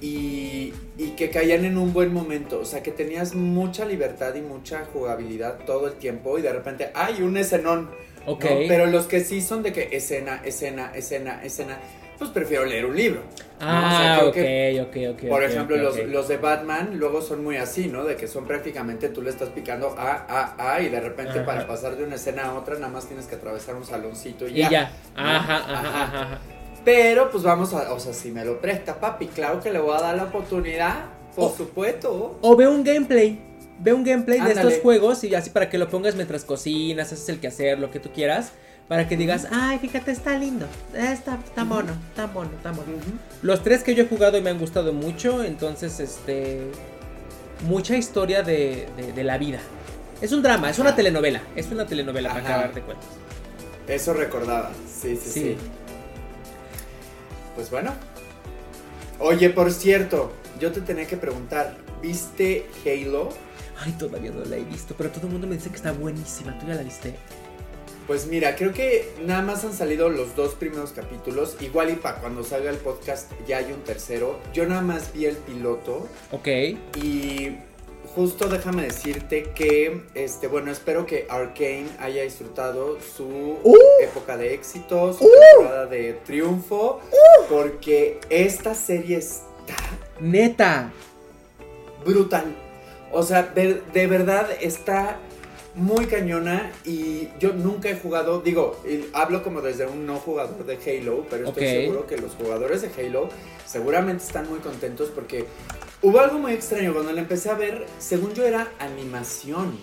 [0.00, 0.72] y,
[1.16, 2.60] que caían en un buen momento.
[2.60, 6.90] O sea, que tenías mucha libertad y mucha jugabilidad todo el tiempo y de repente,
[6.94, 7.90] ¡ay, un escenón!
[8.26, 8.44] Ok.
[8.68, 11.78] Pero los que sí son de que escena, escena, escena, escena,
[12.18, 13.22] pues prefiero leer un libro.
[13.60, 14.36] Ah, ok,
[14.82, 15.28] ok, ok.
[15.28, 18.04] Por ejemplo, los, los, de Batman luego son muy así, ¿no?
[18.04, 21.66] De que son prácticamente tú le estás picando A, A, A y de repente para
[21.66, 24.68] pasar de una escena a otra nada más tienes que atravesar un saloncito y, y
[24.68, 24.90] ya.
[25.14, 26.40] Ajá, ajá, ajá.
[26.86, 29.96] Pero pues vamos a, o sea, si me lo presta papi, claro que le voy
[29.96, 32.38] a dar la oportunidad, por supuesto.
[32.40, 33.40] O ve un gameplay,
[33.80, 37.28] ve un gameplay de estos juegos y así para que lo pongas mientras cocinas, haces
[37.28, 38.52] el quehacer, lo que tú quieras.
[38.86, 42.86] Para que digas, ay, fíjate, está lindo, está, está mono, está mono, está mono.
[43.42, 46.70] Los tres que yo he jugado y me han gustado mucho, entonces, este,
[47.66, 49.58] mucha historia de, de, la vida.
[50.20, 53.08] Es un drama, es una telenovela, es una telenovela para acabar de cuentas.
[53.88, 55.30] Eso recordaba, sí, sí.
[55.30, 55.56] sí.
[57.56, 57.92] Pues bueno.
[59.18, 63.30] Oye, por cierto, yo te tenía que preguntar, ¿viste Halo?
[63.78, 66.56] Ay, todavía no la he visto, pero todo el mundo me dice que está buenísima.
[66.58, 67.14] ¿Tú ya la viste?
[68.06, 71.56] Pues mira, creo que nada más han salido los dos primeros capítulos.
[71.60, 74.38] Igual y para cuando salga el podcast ya hay un tercero.
[74.52, 76.06] Yo nada más vi el piloto.
[76.30, 76.46] Ok.
[77.02, 77.56] Y
[78.16, 83.26] justo déjame decirte que, este, bueno, espero que Arkane haya disfrutado su
[83.62, 83.76] uh.
[84.02, 85.30] época de éxito, su uh.
[85.50, 87.44] temporada de triunfo, uh.
[87.50, 89.76] porque esta serie está...
[90.18, 90.90] Neta.
[92.06, 92.56] Brutal.
[93.12, 95.18] O sea, de, verdad está
[95.74, 98.80] muy cañona y yo nunca he jugado, digo,
[99.12, 102.88] hablo como desde un no jugador de Halo, pero estoy seguro que los jugadores de
[102.88, 103.28] Halo
[103.66, 105.44] seguramente están muy contentos porque
[106.06, 109.76] Hubo algo muy extraño cuando la empecé a ver, según yo era animación.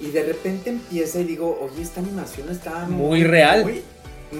[0.00, 3.82] Y de repente empieza y digo, oye, esta animación está muy, real.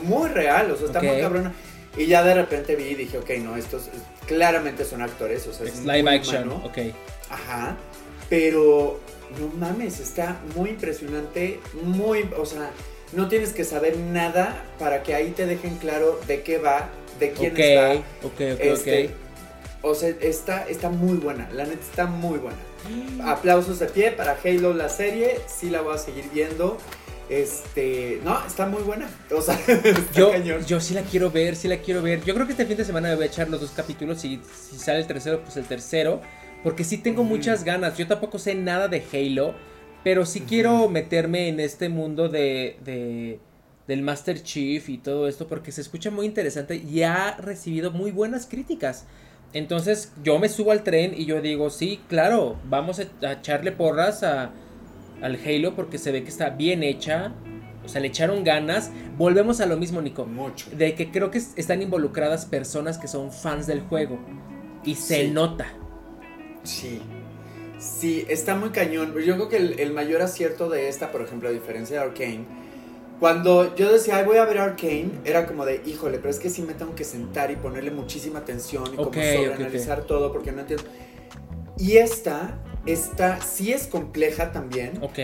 [0.05, 1.53] Muy, real, o sea, está muy cabrona.
[1.97, 3.89] Y ya de repente vi y dije, ok, no, estos
[4.29, 6.79] claramente son actores, o sea, es, live action, ok.
[7.29, 7.77] Ajá,
[8.31, 9.01] pero
[9.41, 12.71] no mames, está muy impresionante, muy, o sea,
[13.15, 17.33] no tienes que saber nada para que ahí te dejen claro de qué va, de
[17.33, 17.95] quién está.
[18.23, 19.26] Ok, ok, ok, este,
[19.87, 22.59] o sea, está, está muy buena, la neta está muy buena.
[23.25, 26.77] Aplausos de pie para Halo la serie, sí la voy a seguir viendo.
[27.29, 29.09] Este, no, está muy buena.
[29.31, 29.59] O sea,
[30.15, 32.23] yo, yo sí la quiero ver, sí la quiero ver.
[32.25, 34.41] Yo creo que este fin de semana me voy a echar los dos capítulos y
[34.45, 36.21] si sale el tercero, pues el tercero.
[36.63, 37.97] Porque sí tengo muchas ganas.
[37.97, 39.55] Yo tampoco sé nada de Halo.
[40.03, 43.41] pero sí quiero meterme en este mundo de, de,
[43.87, 48.11] del Master Chief y todo esto porque se escucha muy interesante y ha recibido muy
[48.11, 49.07] buenas críticas.
[49.53, 54.23] Entonces yo me subo al tren y yo digo, sí, claro, vamos a, echarle porras
[54.23, 54.51] a,
[55.23, 57.33] al Halo porque se ve que está bien hecha.
[57.85, 58.91] O sea, le echaron ganas.
[59.17, 60.27] Volvemos a lo mismo, Nico.
[60.27, 60.69] Mucho.
[60.71, 64.19] De que creo que están involucradas personas que son fans del juego.
[64.85, 65.67] Y se nota.
[66.65, 67.01] Sí.
[67.79, 69.15] Sí, está muy cañón.
[69.25, 72.45] Yo creo que el, mayor acierto de esta, por ejemplo, a diferencia de Arkane,
[73.19, 76.51] cuando yo decía, Ay, voy a ver Arkane, era como de, híjole, pero es que
[76.51, 80.61] sí me tengo que sentar y ponerle muchísima atención y como sobreanalizar todo porque no
[80.61, 80.85] entiendo.
[81.79, 84.99] Y esta, esta sí es compleja también.
[85.03, 85.19] Ok.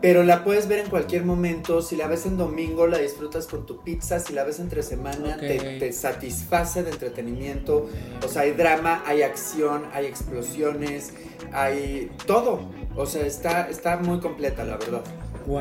[0.00, 1.80] Pero la puedes ver en cualquier momento.
[1.80, 4.18] Si la ves en domingo, la disfrutas con tu pizza.
[4.18, 7.88] Si la ves entre semana, te, satisface de entretenimiento.
[8.24, 11.12] O sea, hay drama, hay acción, hay explosiones,
[11.52, 12.68] hay todo.
[12.96, 15.02] O sea, está, está muy completa, la verdad.
[15.46, 15.60] Wow,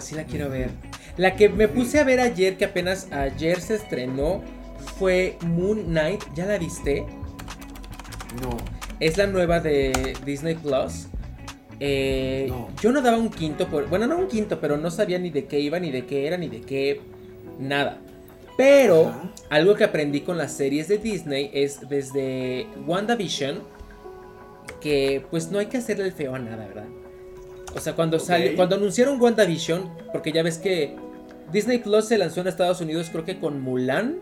[0.00, 0.70] sí la quiero ver.
[1.16, 4.42] La que me puse a ver ayer, que apenas ayer se estrenó,
[4.98, 6.22] fue Moon Knight.
[6.34, 7.04] ¿Ya la viste?
[8.42, 8.56] No.
[9.00, 11.08] Es la nueva de Disney Plus.
[11.80, 13.88] Eh, yo no daba un quinto por.
[13.88, 16.36] Bueno, no un quinto, pero no sabía ni de qué iba, ni de qué era,
[16.36, 17.00] ni de qué.
[17.58, 17.98] Nada.
[18.56, 19.12] Pero
[19.50, 23.62] algo que aprendí con las series de Disney es desde WandaVision.
[24.80, 26.86] Que pues no hay que hacerle el feo a nada, ¿verdad?
[27.74, 30.96] O sea, cuando sale, cuando anunciaron WandaVision, porque ya ves que
[31.52, 34.20] Disney Plus se lanzó en Estados Unidos, creo que con Mulan.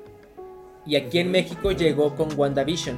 [0.85, 2.97] Y aquí en México llegó con WandaVision.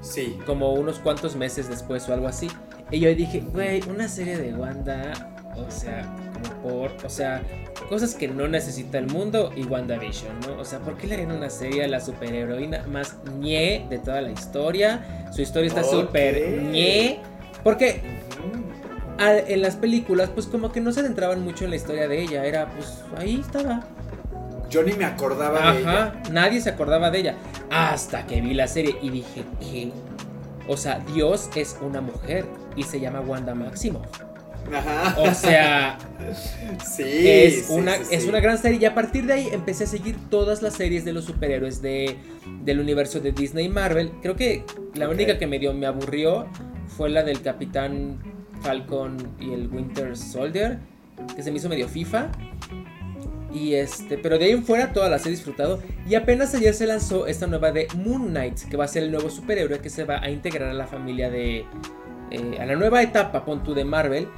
[0.00, 0.38] Sí.
[0.46, 2.48] Como unos cuantos meses después o algo así.
[2.90, 5.12] Y yo dije, güey, una serie de Wanda,
[5.56, 7.42] o sea, como por, o sea,
[7.88, 10.60] cosas que no necesita el mundo y WandaVision, ¿no?
[10.60, 14.20] O sea, ¿por qué le harían una serie a la superheroína más ñe de toda
[14.22, 15.28] la historia?
[15.32, 17.20] Su historia está súper ñe.
[17.62, 18.00] Porque
[19.20, 22.44] en las películas, pues como que no se adentraban mucho en la historia de ella.
[22.44, 23.84] Era, pues, ahí estaba.
[24.70, 26.22] Yo ni me acordaba de ella.
[26.30, 27.34] Nadie se acordaba de ella.
[27.70, 29.90] Hasta que vi la serie y dije, ¿qué?
[30.68, 34.02] O sea, Dios es una mujer y se llama Wanda Máximo.
[34.72, 35.16] Ajá.
[35.18, 35.98] O sea,
[36.84, 38.78] sí, es, una, es una gran serie.
[38.80, 42.16] Y a partir de ahí empecé a seguir todas las series de los superhéroes de,
[42.62, 44.12] del universo de Disney y Marvel.
[44.22, 46.46] Creo que la única que me dio, me aburrió
[46.96, 48.18] fue la del Capitán
[48.62, 50.78] Falcon y el Winter Soldier,
[51.34, 52.30] que se me hizo medio FIFA.
[53.52, 55.82] Y este, pero de ahí en fuera todas las he disfrutado.
[56.08, 59.10] Y apenas ayer se lanzó esta nueva de Moon Knight, que va a ser el
[59.10, 61.64] nuevo superhéroe que se va a integrar a la familia de.
[62.30, 64.28] Eh, a la nueva etapa, pon de Marvel.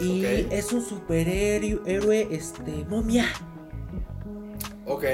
[0.00, 3.26] Y es un superhéroe, este, momia.
[4.86, 5.04] Ok.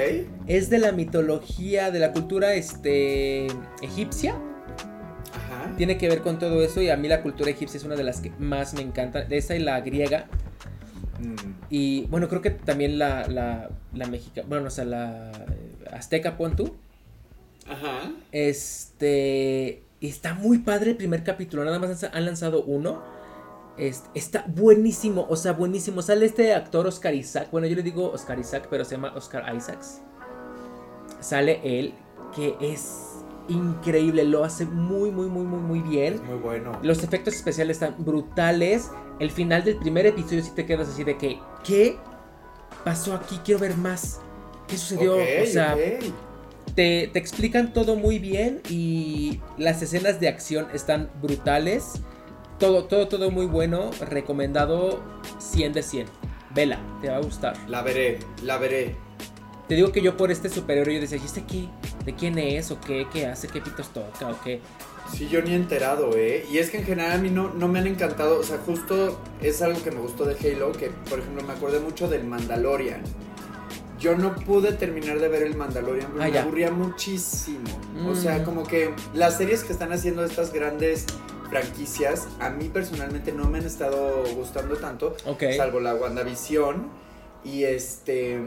[0.47, 3.47] Es de la mitología, de la cultura, este,
[3.81, 4.39] egipcia.
[5.67, 5.77] Ajá.
[5.77, 8.03] Tiene que ver con todo eso y a mí la cultura egipcia es una de
[8.03, 9.23] las que más me encanta.
[9.23, 10.27] De esa y la griega
[11.19, 11.35] Mm.
[11.69, 15.31] Y bueno, creo que también la, la, la mexicana, bueno, o sea, la
[15.91, 16.55] azteca, pon
[17.67, 18.11] Ajá.
[18.31, 23.03] Este, está muy padre el primer capítulo, nada más han lanzado uno.
[23.77, 26.01] está buenísimo, o sea, buenísimo.
[26.01, 29.53] Sale este actor Oscar Isaac, bueno, yo le digo Oscar Isaac, pero se llama Oscar
[29.55, 30.01] Isaacs.
[31.19, 31.93] Sale él,
[32.35, 36.21] que es increíble, lo hace muy, muy, muy, muy, muy bien.
[36.25, 36.79] muy bueno.
[36.83, 38.91] Los efectos especiales están brutales.
[39.19, 41.97] El final del primer episodio si te quedas así de que, ¿qué
[42.83, 43.39] pasó aquí?
[43.43, 44.21] Quiero ver más.
[44.67, 45.15] ¿Qué sucedió?
[45.15, 45.75] o sea,
[46.75, 52.01] te, te, explican todo muy bien y las escenas de acción están brutales.
[52.59, 53.91] Todo, todo, todo muy bueno.
[54.01, 55.01] Recomendado
[55.39, 56.07] 100 de 100.
[56.53, 57.55] Vela, te va a gustar.
[57.67, 58.95] La veré, la veré.
[59.67, 61.67] Te digo que yo por este superhéroe yo decía, ¿y este qué?
[62.07, 62.71] ¿De quién es?
[62.71, 63.05] ¿O qué?
[63.11, 63.49] ¿Qué hace?
[63.49, 64.29] ¿Qué pitos toca?
[64.29, 64.61] ¿O qué?
[65.11, 66.45] Sí, yo ni he enterado, ¿eh?
[66.49, 68.39] Y es que en general a mí no, no me han encantado.
[68.39, 71.81] O sea, justo es algo que me gustó de Halo, que por ejemplo me acordé
[71.81, 73.01] mucho del Mandalorian.
[73.99, 77.67] Yo no pude terminar de ver el Mandalorian, pero ah, me aburría muchísimo.
[78.07, 78.43] O sea, mm.
[78.45, 81.07] como que las series que están haciendo estas grandes
[81.49, 85.17] franquicias, a mí personalmente no me han estado gustando tanto.
[85.57, 86.89] Salvo la WandaVision.
[87.43, 88.39] Y este.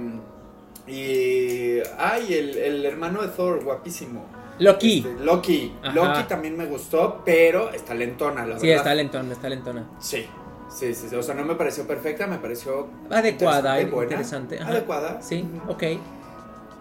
[0.91, 1.81] Y.
[1.99, 4.27] Ay, el, hermano de Thor, guapísimo.
[4.59, 4.99] Loki.
[4.99, 5.73] Este, Loki.
[5.95, 8.61] Loki también me gustó, pero está lentona, la verdad.
[8.61, 9.89] Sí, está lentona, está lentona.
[10.01, 10.27] Sí.
[10.71, 12.89] Sí, sí, O sea, no me pareció perfecta, me pareció.
[13.11, 14.61] Adecuada, interesante.
[14.61, 15.21] Adecuada.
[15.21, 15.83] Sí, ok.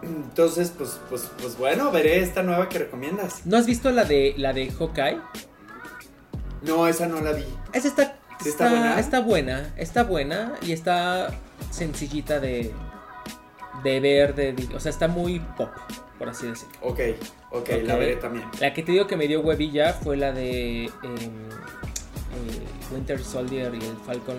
[0.04, 3.46] Entonces, pues, pues, pues bueno, veré esta nueva que recomiendas.
[3.46, 5.20] ¿No has visto la de la de Hawkeye?
[6.62, 7.46] No, esa no la vi.
[7.74, 9.00] Esa está, está, buena?
[9.00, 11.30] Está buena, está buena y está
[11.72, 12.72] sencillita de,
[13.84, 15.70] de ver, de, o sea, está muy pop,
[16.18, 16.74] por así decirlo.
[16.82, 17.00] Ok,
[17.52, 18.46] ok, la veré también.
[18.60, 20.86] La que te digo que me dio huevilla fue la de...
[20.86, 21.50] Em,
[22.30, 24.38] eh, Winter Soldier y el Falcon.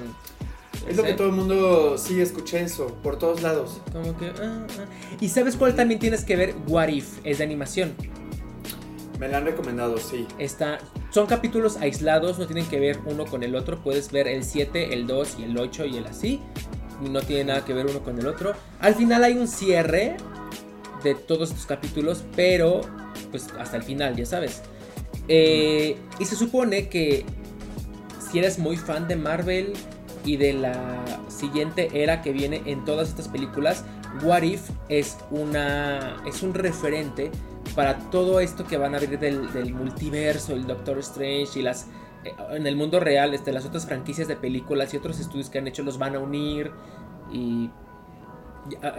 [0.89, 3.81] Es lo que todo el mundo sí escuché eso, por todos lados.
[3.93, 4.27] Como que.
[4.41, 4.85] Ah, ah.
[5.21, 6.55] ¿Y sabes cuál también tienes que ver?
[6.67, 7.95] What If, es de animación.
[9.19, 10.27] Me la han recomendado, sí.
[10.39, 10.79] Está,
[11.11, 13.83] son capítulos aislados, no tienen que ver uno con el otro.
[13.83, 16.41] Puedes ver el 7, el 2 y el 8 y el así.
[17.01, 18.53] No tiene nada que ver uno con el otro.
[18.81, 20.17] Al final hay un cierre
[21.03, 22.83] de todos estos capítulos, pero
[23.31, 24.63] pues hasta el final, ya sabes.
[25.29, 27.25] Eh, y se supone que
[28.31, 29.73] si eres muy fan de Marvel
[30.25, 33.85] y de la siguiente era que viene en todas estas películas,
[34.23, 37.31] What If es una es un referente
[37.75, 41.87] para todo esto que van a abrir del, multiverso, el Doctor Strange y las
[42.51, 45.67] en el mundo real, este, las otras franquicias de películas y otros estudios que han
[45.67, 46.71] hecho los van a unir
[47.33, 47.71] y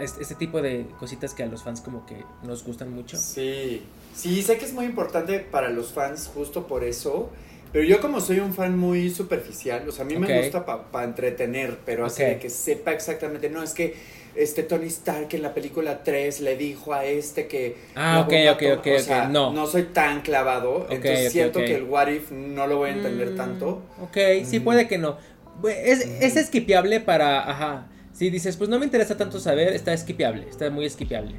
[0.00, 3.16] este tipo de cositas que a los fans como que nos gustan mucho.
[3.16, 3.82] Sí,
[4.14, 7.30] sí, sé que es muy importante para los fans justo por eso.
[7.72, 11.04] Pero yo como soy un fan muy superficial, o sea, a mí me gusta para
[11.06, 13.94] entretener, pero así de que sepa exactamente, no, es que
[14.34, 17.76] este Tony Stark en la película 3 le dijo a este que...
[17.94, 19.52] Ah, ok, ok, ok, o no.
[19.52, 23.32] No soy tan clavado, entonces siento que el What If no lo voy a entender
[23.32, 23.82] mm, tanto.
[24.00, 25.16] Ok, sí puede que no.
[25.64, 30.46] Es, es esquipeable para, ajá, si dices, pues no me interesa tanto saber, está esquipeable,
[30.48, 31.34] está muy esquipeable.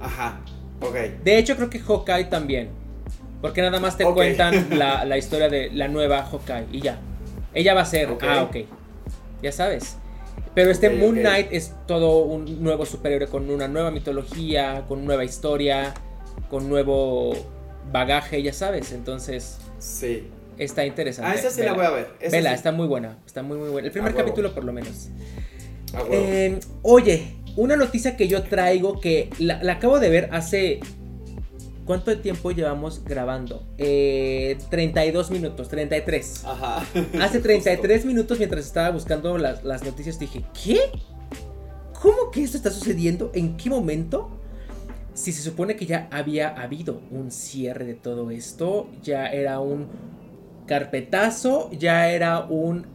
[0.00, 0.40] Ajá,
[0.80, 0.94] ok.
[1.22, 2.70] De hecho creo que Hawkeye también,
[3.40, 6.98] porque nada más te cuentan la, la, historia de la nueva Hawkeye y ya.
[7.52, 8.56] Ella va a ser, ah, ok,
[9.42, 9.98] ya sabes.
[10.54, 15.24] Pero este Moon Knight es todo un nuevo superhéroe con una nueva mitología, con nueva
[15.24, 15.92] historia,
[16.48, 17.34] con nuevo
[17.92, 18.92] bagaje, ya sabes.
[18.92, 19.58] Entonces.
[19.78, 20.28] Sí.
[20.56, 21.32] Está interesante.
[21.32, 22.08] Ah, esa sí la voy a ver.
[22.30, 23.18] Vela, está muy buena.
[23.26, 23.86] Está muy, muy buena.
[23.86, 25.08] El primer capítulo, por lo menos.
[26.10, 30.80] Eh, oye, una noticia que yo traigo que la, acabo de ver hace
[31.84, 33.66] ¿Cuánto tiempo llevamos grabando?
[33.76, 36.44] Eh, 32 minutos, 33.
[36.44, 36.86] Ajá.
[37.20, 40.78] Hace 33 minutos mientras estaba buscando las, noticias dije, ¿qué?
[42.00, 43.30] ¿Cómo que esto está sucediendo?
[43.34, 44.30] ¿En qué momento?
[45.12, 49.88] Si se supone que ya había habido un cierre de todo esto, ya era un
[50.66, 52.86] carpetazo, ya era un...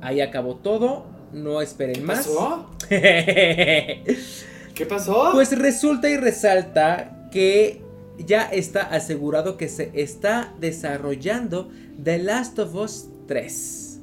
[0.00, 2.26] Ahí acabó todo, no esperen más.
[2.26, 2.70] Pasó?
[2.88, 5.30] ¿Qué pasó?
[5.32, 7.80] Pues resulta y resalta que
[8.18, 11.70] ya está asegurado que se está desarrollando
[12.02, 14.00] The Last of Us 3.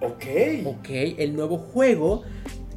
[0.00, 0.24] Ok.
[0.64, 2.22] Ok, el nuevo juego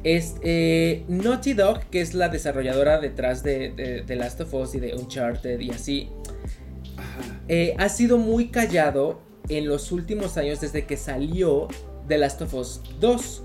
[0.02, 4.80] es eh, Naughty Dog, que es la desarrolladora detrás de, The Last of Us y
[4.80, 6.08] de Uncharted y así.
[7.48, 11.68] Eh, ha sido muy callado en los últimos años desde que salió
[12.08, 13.42] The Last of Us 2.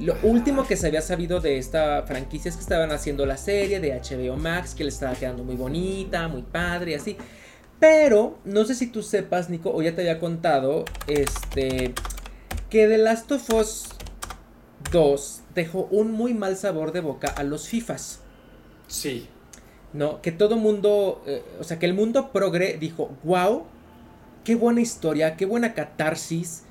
[0.00, 3.78] Lo último que se había sabido de esta franquicia es que estaban haciendo la serie
[3.78, 7.16] de HBO Max, que le estaba quedando muy bonita, muy padre y así.
[7.78, 11.94] Pero no sé si tú sepas, Nico, o ya te había contado, este,
[12.70, 13.88] que The Last of Us
[14.90, 18.20] 2 dejó un muy mal sabor de boca a los FIFAs.
[18.88, 19.28] Sí.
[19.92, 23.64] No, que todo mundo, eh, o sea, que el mundo progre dijo, wow,
[24.42, 26.64] qué buena historia, qué buena catarsis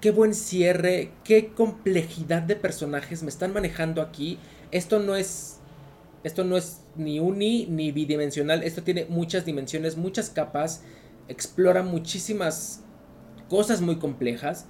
[0.00, 4.38] qué buen cierre, qué complejidad de personajes me están manejando aquí.
[4.70, 5.58] Esto no es
[6.24, 10.82] esto no es ni uni ni bidimensional, esto tiene muchas dimensiones, muchas capas,
[11.28, 12.80] explora muchísimas
[13.48, 14.66] cosas muy complejas.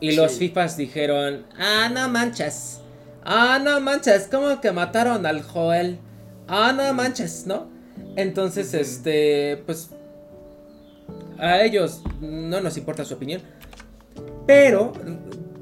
[0.00, 2.80] Y los FIFAs dijeron, ah, no manches,
[3.24, 5.98] ah, no manches, ¿cómo que mataron al Joel?
[6.46, 7.68] Ah, no manches, ¿no?
[8.14, 9.90] Entonces, este, pues,
[11.36, 13.42] a ellos no nos importa su opinión.
[14.48, 14.94] Pero,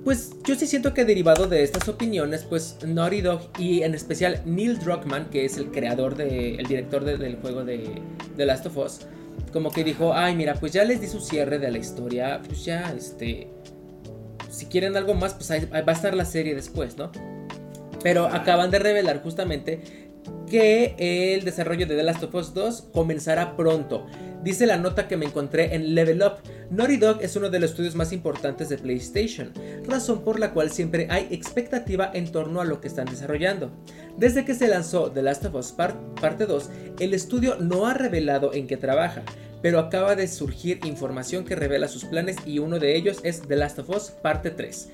[0.04, 4.40] pues yo sí siento que derivado de estas opiniones, pues Naughty Dog y en especial
[4.44, 8.00] Neil Druckmann, que es el creador, de, el director del juego de
[8.36, 9.00] The Last of Us,
[9.52, 12.64] como que dijo, ay mira, pues ya les di su cierre de la historia, pues
[12.64, 13.48] ya, este,
[14.50, 17.10] si quieren algo más, pues va a estar la serie después, ¿no?
[18.04, 20.05] Pero acaban de revelar justamente
[20.50, 24.06] que el desarrollo de The Last of Us 2 comenzará pronto.
[24.42, 26.34] Dice la nota que me encontré en Level Up.
[26.70, 29.52] Naughty Dog es uno de los estudios más importantes de PlayStation,
[29.86, 33.70] razón por la cual siempre hay expectativa en torno a lo que están desarrollando.
[34.16, 36.70] Desde que se lanzó The Last of Us Parte 2,
[37.00, 39.22] el estudio no ha revelado en qué trabaja,
[39.66, 43.56] pero acaba de surgir información que revela sus planes y uno de ellos es The
[43.56, 44.90] Last of Us Parte 3.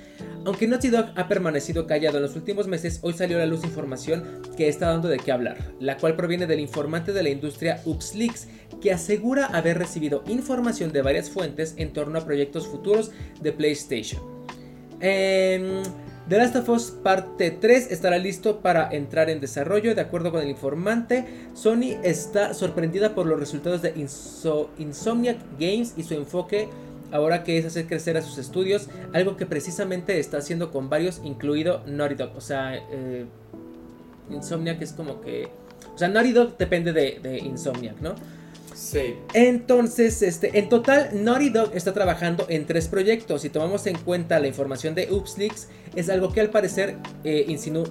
[0.46, 3.64] Aunque Naughty Dog ha permanecido callado en los últimos meses, hoy salió a la luz
[3.64, 7.82] información que está dando de qué hablar, la cual proviene del informante de la industria
[7.84, 8.48] UpsLeaks,
[8.80, 13.10] que asegura haber recibido información de varias fuentes en torno a proyectos futuros
[13.42, 14.22] de PlayStation.
[15.02, 15.82] Eh,
[16.33, 19.95] The Last of Us parte 3 estará listo para entrar en desarrollo.
[19.95, 23.93] De acuerdo con el informante, Sony está sorprendida por los resultados de
[24.78, 26.70] Insomniac Games y su enfoque
[27.11, 31.20] ahora que es hacer crecer a sus estudios, algo que precisamente está haciendo con varios,
[31.22, 32.30] incluido Naughty Dog.
[32.35, 33.26] O sea, eh,
[34.30, 35.51] Insomniac es como que...
[35.95, 38.14] O sea, Naughty Dog depende de, de Insomniac, ¿no?
[38.74, 39.16] Sí.
[39.34, 43.42] Entonces, este, en total, Naughty Dog está trabajando en tres proyectos.
[43.42, 47.84] Si tomamos en cuenta la información de UpsLeaks, es algo que al parecer eh, insinuó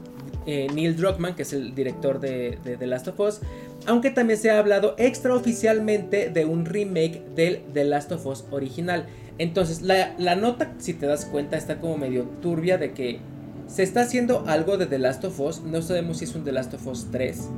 [0.46, 3.42] eh, Neil Druckmann, que es el director de, The Last of Us.
[3.86, 9.06] Aunque también se ha hablado extraoficialmente de un remake del The Last of Us original.
[9.38, 13.20] Entonces, la, la nota, si te das cuenta, está como medio turbia de que
[13.68, 15.62] se está haciendo algo de The Last of Us.
[15.62, 17.50] No sabemos si es un The Last of Us 3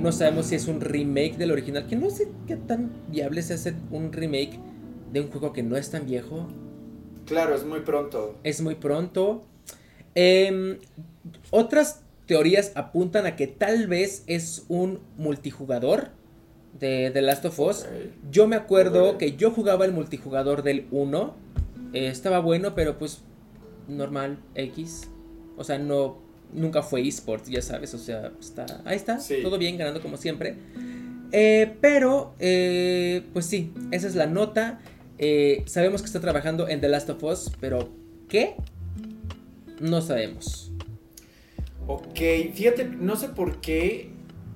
[0.00, 1.86] no sabemos si es un remake del original.
[1.86, 4.58] Que no sé qué tan viable se hace un remake
[5.12, 6.46] de un juego que no es tan viejo.
[7.26, 8.36] Claro, es muy pronto.
[8.42, 9.44] Es muy pronto.
[10.14, 10.78] Em,
[11.50, 16.08] otras teorías apuntan a que tal vez es un multijugador
[16.78, 17.86] de The Last of Us.
[18.30, 21.34] Yo me acuerdo que yo jugaba el multijugador del 1.
[21.92, 23.22] Eh, estaba bueno, pero pues
[23.88, 25.10] normal, X.
[25.56, 29.76] O sea, no nunca fue esports, ya sabes, o sea, está, ahí está, todo bien,
[29.76, 30.56] ganando como siempre.
[31.32, 34.80] Eh, pero, eh, pues sí, esa es la nota.
[35.18, 37.90] Eh, sabemos que está trabajando en The Last of Us, pero
[38.28, 38.54] ¿qué?
[39.80, 40.72] No sabemos.
[41.86, 42.20] Ok,
[42.54, 44.10] fíjate, no sé por qué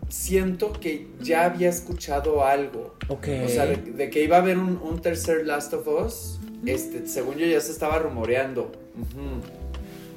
[0.08, 2.94] siento que ya había escuchado algo.
[3.08, 3.28] Ok.
[3.44, 7.46] O sea, de, que iba a haber un, tercer Last of Us, este, según yo
[7.46, 8.72] ya se estaba rumoreando.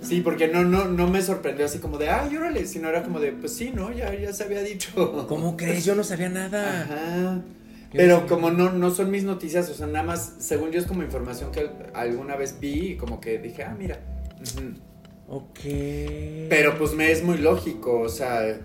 [0.02, 3.20] Sí, porque no, no, no me sorprendió así como de, ay, órale, sino era como
[3.20, 3.92] de, pues sí, ¿no?
[3.92, 5.28] Ya, ya se había dicho.
[5.28, 5.86] ¿Cómo crees?
[5.86, 6.84] Yo no sabía nada.
[6.84, 7.42] Ajá.
[7.92, 11.04] Pero como no, no son mis noticias, o sea, nada más, según yo es como
[11.04, 14.00] información que alguna vez vi y como que dije, ah, mira.
[15.28, 15.60] Ok.
[16.50, 18.60] Pero pues me es muy lógico, o sea,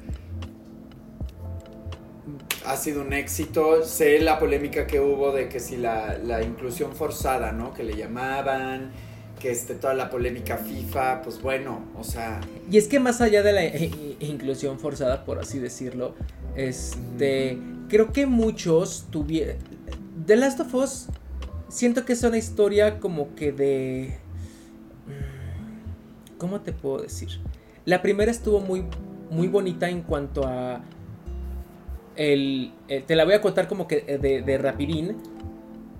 [2.67, 3.85] ha sido un éxito.
[3.85, 7.73] Sé la polémica que hubo de que si la, la inclusión forzada, ¿no?
[7.73, 8.93] Que le llamaban
[9.43, 12.41] que esté toda la polémica FIFA, pues bueno, o sea...
[12.71, 13.65] Y es que más allá de la
[14.21, 16.15] inclusión forzada, por así decirlo,
[16.55, 19.57] este, creo que muchos tuvieron...
[20.25, 21.07] The Last of Us,
[21.69, 24.17] siento que es una historia como que de...
[25.09, 27.41] Mm, ¿Cómo te puedo decir?
[27.85, 28.85] La primera estuvo muy,
[29.29, 30.85] muy bonita en cuanto a...
[32.15, 35.17] El, eh, te la voy a contar como que de, de rapidín.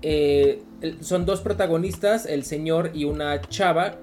[0.03, 0.61] Eh,
[1.01, 3.95] son dos protagonistas, el señor y una chava,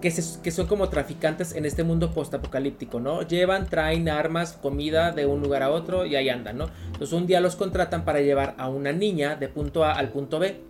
[0.00, 3.22] que, que son como traficantes en este mundo postapocalíptico, ¿no?
[3.22, 6.68] Llevan, traen armas, comida de un lugar a otro y ahí andan, ¿no?
[6.86, 10.38] Entonces un día los contratan para llevar a una niña de punto A al punto
[10.38, 10.60] B.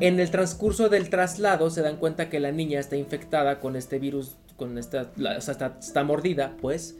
[0.00, 3.98] En el transcurso del traslado se dan cuenta que la niña está infectada con este
[3.98, 6.96] virus, con esta, o sea, está, está mordida, pues.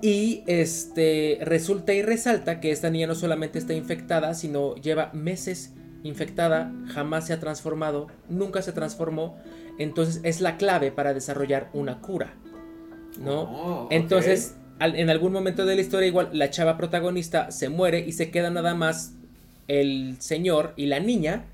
[0.00, 5.74] Y este resulta y resalta que esta niña no solamente está infectada, sino lleva meses
[6.04, 9.36] infectada, jamás se ha transformado, nunca se transformó.
[9.78, 12.34] Entonces es la clave para desarrollar una cura.
[13.18, 13.42] ¿No?
[13.42, 18.12] Oh, entonces, en algún momento de la historia, igual la chava protagonista se muere y
[18.12, 19.14] se queda nada más
[19.66, 21.46] el señor y la niña.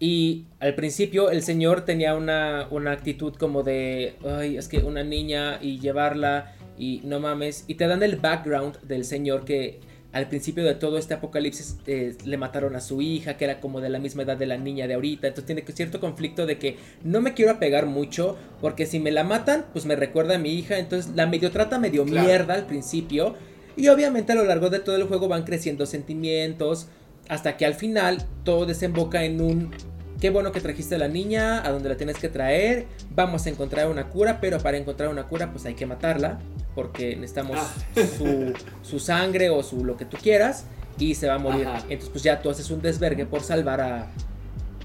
[0.00, 5.04] Y al principio el señor tenía una, una actitud como de, ay, es que una
[5.04, 9.80] niña y llevarla y no mames, y te dan el background del señor que
[10.14, 13.80] al principio de todo este apocalipsis eh, le mataron a su hija, que era como
[13.80, 15.26] de la misma edad de la niña de ahorita.
[15.26, 19.24] Entonces tiene cierto conflicto de que no me quiero apegar mucho, porque si me la
[19.24, 20.78] matan, pues me recuerda a mi hija.
[20.78, 23.34] Entonces la medio trata medio mierda al principio.
[23.76, 26.86] Y obviamente a lo largo de todo el juego van creciendo sentimientos.
[27.28, 29.72] Hasta que al final todo desemboca en un
[30.20, 32.86] Qué bueno que trajiste a la niña a donde la tienes que traer.
[33.10, 36.38] Vamos a encontrar una cura, pero para encontrar una cura, pues hay que matarla
[36.74, 38.52] porque necesitamos ah.
[38.82, 40.64] su, sangre o su lo que tú quieras
[40.98, 41.66] y se va a morir.
[41.88, 44.10] Entonces pues ya tú haces un desvergue por salvar a,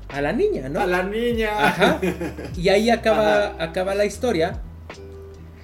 [0.10, 0.80] a la niña, ¿no?
[0.80, 1.68] A la niña.
[1.68, 2.00] Ajá.
[2.58, 4.62] Y ahí acaba, acaba la historia.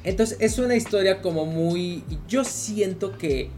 [0.04, 2.04] Entonces es una historia como muy...
[2.28, 3.50] Yo siento que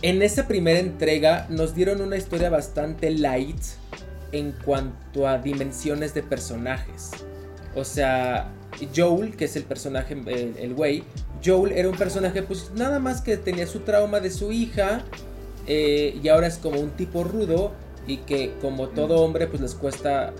[0.00, 3.62] en esa primera entrega nos dieron una historia bastante light
[4.32, 7.10] en cuanto a dimensiones de personajes.
[7.74, 8.50] O sea,
[8.94, 10.16] Joel, que es el personaje,
[10.58, 11.04] el güey,
[11.44, 15.04] Joel era un personaje pues nada más que tenía su trauma de su hija
[15.66, 17.72] eh, y ahora es como un tipo rudo
[18.06, 20.32] y que como todo hombre pues les cuesta,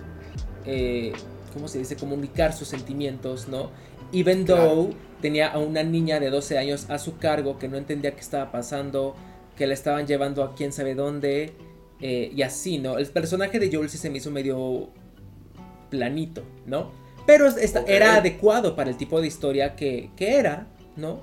[0.65, 1.13] eh,
[1.53, 3.69] ¿cómo se dice?, comunicar sus sentimientos, ¿no?
[4.11, 8.11] Even though tenía a una niña de 12 años a su cargo que no entendía
[8.11, 9.15] qué estaba pasando,
[9.57, 11.53] que la estaban llevando a quién sabe dónde
[12.01, 12.97] eh, y así, ¿no?
[12.97, 14.89] El personaje de Joel sí se me hizo medio
[15.89, 16.91] planito, ¿no?
[17.25, 17.47] Pero
[17.87, 21.21] era adecuado para el tipo de historia que, era, ¿no?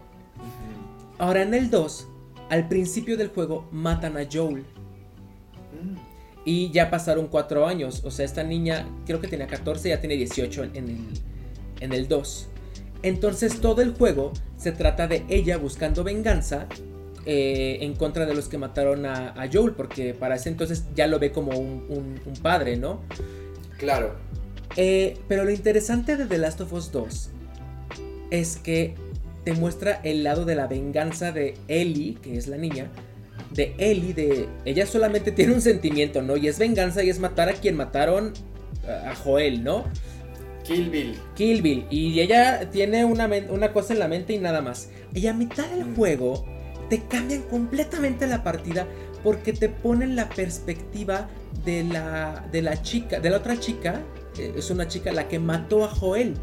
[1.18, 2.08] Ahora en el 2,
[2.48, 4.64] al principio del juego, matan a Joel.
[5.72, 5.96] Mm.
[6.46, 8.02] Y ya pasaron cuatro años.
[8.04, 11.06] O sea, esta niña creo que tenía 14, ya tiene 18 en el,
[11.80, 12.48] en el 2.
[13.02, 16.66] Entonces todo el juego se trata de ella buscando venganza
[17.26, 21.18] eh, en contra de los que mataron a, Joel, porque para ese entonces ya lo
[21.18, 23.00] ve como un, padre, ¿no?
[23.78, 24.14] Claro.
[24.76, 27.30] Eh, pero lo interesante de The Last of Us 2
[28.30, 28.94] es que
[29.44, 32.90] te muestra el lado de la venganza de Ellie, que es la niña,
[33.52, 36.36] de Ellie, de ella solamente tiene un sentimiento, ¿no?
[36.36, 38.32] Y es venganza y es matar a quien mataron
[38.86, 39.84] a Joel, ¿no?
[40.64, 41.14] Kill Bill.
[41.34, 41.86] Kill Bill.
[41.90, 44.88] Y ella tiene una, una cosa en la mente y nada más.
[45.14, 45.96] Y a mitad del mm.
[45.96, 46.44] juego
[46.88, 48.86] te cambian completamente la partida
[49.22, 51.28] porque te ponen la perspectiva
[51.64, 54.19] de la, de la chica, de la otra chica, eh,
[54.56, 56.34] es una chica la que mató a Joel.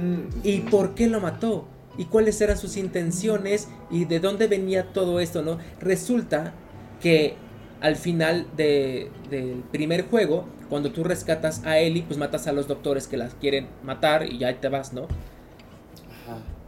[0.00, 0.40] Mm.
[0.42, 1.66] ¿Y por qué lo mató?
[1.98, 3.68] ¿Y cuáles eran sus intenciones?
[3.90, 5.42] ¿Y de dónde venía todo esto?
[5.42, 5.58] ¿no?
[5.80, 6.54] Resulta
[7.00, 7.36] que
[7.80, 9.10] al final del
[9.70, 13.68] primer juego, cuando tú rescatas a Ellie, pues matas a los doctores que las quieren
[13.82, 15.06] matar y ya te vas, ¿no?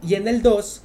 [0.07, 0.83] Y en el 2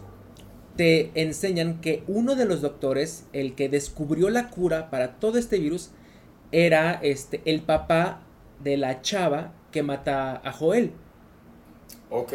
[0.75, 5.59] te enseñan que uno de los doctores, el que descubrió la cura para todo este
[5.59, 5.91] virus,
[6.51, 8.22] era este, el papá
[8.63, 10.91] de la chava que mata a Joel.
[12.09, 12.33] Ok.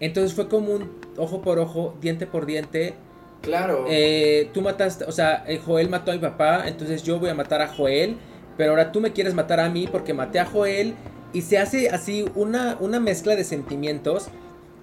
[0.00, 2.94] Entonces fue como un ojo por ojo, diente por diente.
[3.42, 3.84] Claro.
[3.88, 7.34] Eh, tú mataste, o sea, eh, Joel mató a mi papá, entonces yo voy a
[7.34, 8.16] matar a Joel,
[8.56, 10.94] pero ahora tú me quieres matar a mí porque maté a Joel.
[11.32, 14.28] Y se hace así una, una mezcla de sentimientos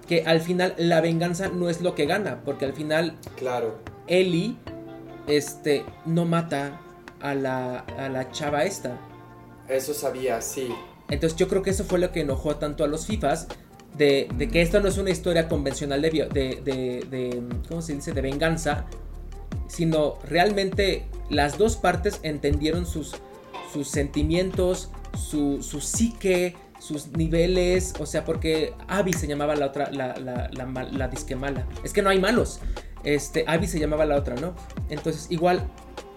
[0.06, 3.78] que al final la venganza no es lo que gana, porque al final claro.
[4.06, 4.56] Ellie
[5.26, 6.80] este, no mata
[7.20, 8.98] a la, a la chava esta.
[9.68, 10.68] Eso sabía, sí.
[11.10, 13.48] Entonces yo creo que eso fue lo que enojó tanto a los FIFAs,
[13.96, 18.12] de, de que esto no es una historia convencional de, de, de, ¿cómo se dice?,
[18.12, 18.86] de venganza,
[19.66, 23.16] sino realmente las dos partes entendieron sus,
[23.72, 29.90] sus sentimientos, su, su psique, sus niveles, o sea, porque Abby se llamaba la otra,
[29.90, 31.10] la, la, mala.
[31.82, 32.60] Es que no hay malos.
[33.04, 34.54] Este, Abby se llamaba la otra, ¿no?
[34.88, 35.68] Entonces, igual,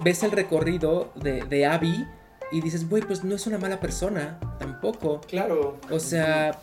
[0.03, 2.05] ves el recorrido de, de Abby
[2.51, 5.21] y dices, güey, pues no es una mala persona, tampoco.
[5.21, 5.77] Claro.
[5.89, 6.59] O sea,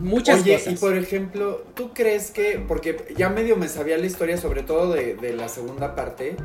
[0.00, 4.36] muchas Oye, y por ejemplo, ¿tú crees que, porque ya medio me sabía la historia,
[4.36, 6.36] sobre todo de, de la segunda parte,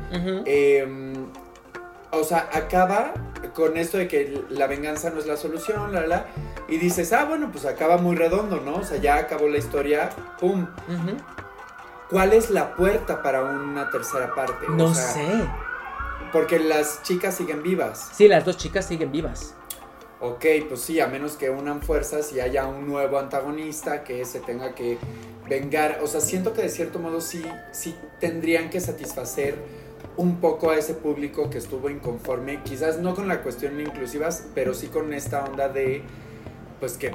[0.46, 1.14] eh,
[2.12, 3.12] o sea, acaba
[3.54, 6.26] con esto de que la venganza no es la solución, la, la,
[6.68, 8.76] y dices, ah, bueno, pues acaba muy redondo, ¿no?
[8.76, 10.66] O sea, ya acabó la historia, ¡pum!
[12.08, 14.66] ¿Cuál es la puerta para una tercera parte?
[14.70, 15.24] No sé.
[16.32, 18.10] Porque las chicas siguen vivas.
[18.14, 19.54] Sí, las dos chicas siguen vivas.
[20.20, 24.40] Ok, pues sí, a menos que unan fuerzas y haya un nuevo antagonista que se
[24.40, 24.98] tenga que
[25.48, 26.00] vengar.
[26.02, 29.56] O sea, siento que de cierto modo sí, sí tendrían que satisfacer
[30.16, 34.74] un poco a ese público que estuvo inconforme, quizás no con la cuestión inclusivas, pero
[34.74, 36.02] sí con esta onda de,
[36.78, 37.12] pues que,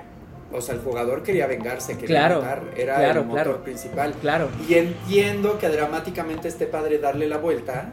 [0.52, 4.14] o sea, el jugador quería vengarse, quería matar, era el motor principal.
[4.22, 4.50] Claro.
[4.68, 7.92] Y entiendo que dramáticamente esté padre darle la vuelta,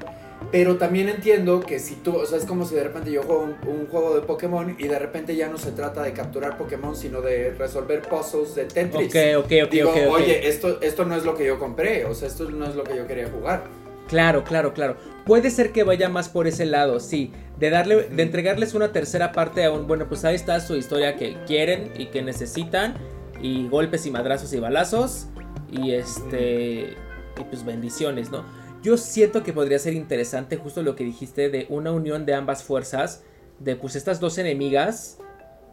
[0.51, 3.55] pero también entiendo que si tú, o sea, es como si de repente yo juego
[3.67, 7.21] un, juego de Pokémon y de repente ya no se trata de capturar Pokémon, sino
[7.21, 9.09] de resolver puzzles de Tetris.
[9.09, 12.15] Ok, ok, ok, Digo, okay, Oye, esto, esto no es lo que yo compré, o
[12.15, 13.65] sea, esto no es lo que yo quería jugar.
[14.09, 14.97] Claro, claro, claro.
[15.25, 17.33] Puede ser que vaya más por ese lado, sí.
[17.59, 21.17] De darle, de entregarles una tercera parte a un, bueno, pues ahí está su historia
[21.17, 22.95] que quieren y que necesitan.
[23.41, 25.29] Y golpes y madrazos y balazos.
[25.71, 26.95] Y este.
[27.41, 28.45] Y pues bendiciones, ¿no?
[28.83, 32.63] Yo siento que podría ser interesante justo lo que dijiste de una unión de ambas
[32.65, 33.23] fuerzas.
[33.59, 35.19] De pues estas dos enemigas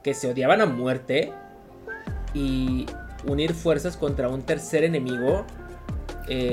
[0.03, 1.33] que se odiaban a muerte.
[2.33, 2.85] Y
[3.25, 5.45] unir fuerzas contra un tercer enemigo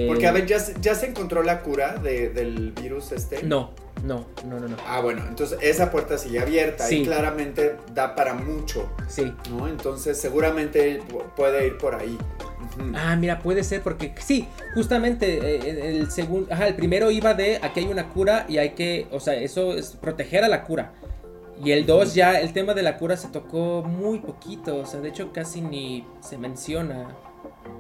[0.07, 3.43] porque, a ver, ¿ya, ¿ya se encontró la cura del virus este?
[3.43, 3.73] No,
[4.05, 4.77] no, no, no, no.
[4.87, 8.89] Ah, bueno, entonces esa puerta sigue abierta y claramente da para mucho.
[9.07, 9.33] Sí.
[9.51, 9.69] ¿No?
[9.69, 11.03] Entonces seguramente
[11.37, 12.17] puede ir por ahí.
[12.95, 17.59] Ah, mira, puede ser porque sí, justamente eh, el segundo, ajá, el primero iba de
[17.63, 20.93] aquí hay una cura y hay que, o sea, eso es proteger a la cura.
[21.65, 25.01] Y el 2 ya, el tema de la cura se tocó muy poquito, o sea,
[25.01, 27.17] de hecho casi ni se menciona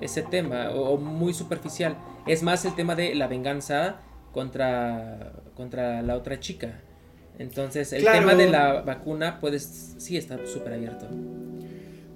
[0.00, 1.96] ese tema o, muy superficial.
[2.26, 3.96] Es más el tema de la venganza
[4.32, 6.80] contra, contra la otra chica.
[7.38, 11.06] Entonces, el tema de la vacuna, puedes, sí está súper abierto.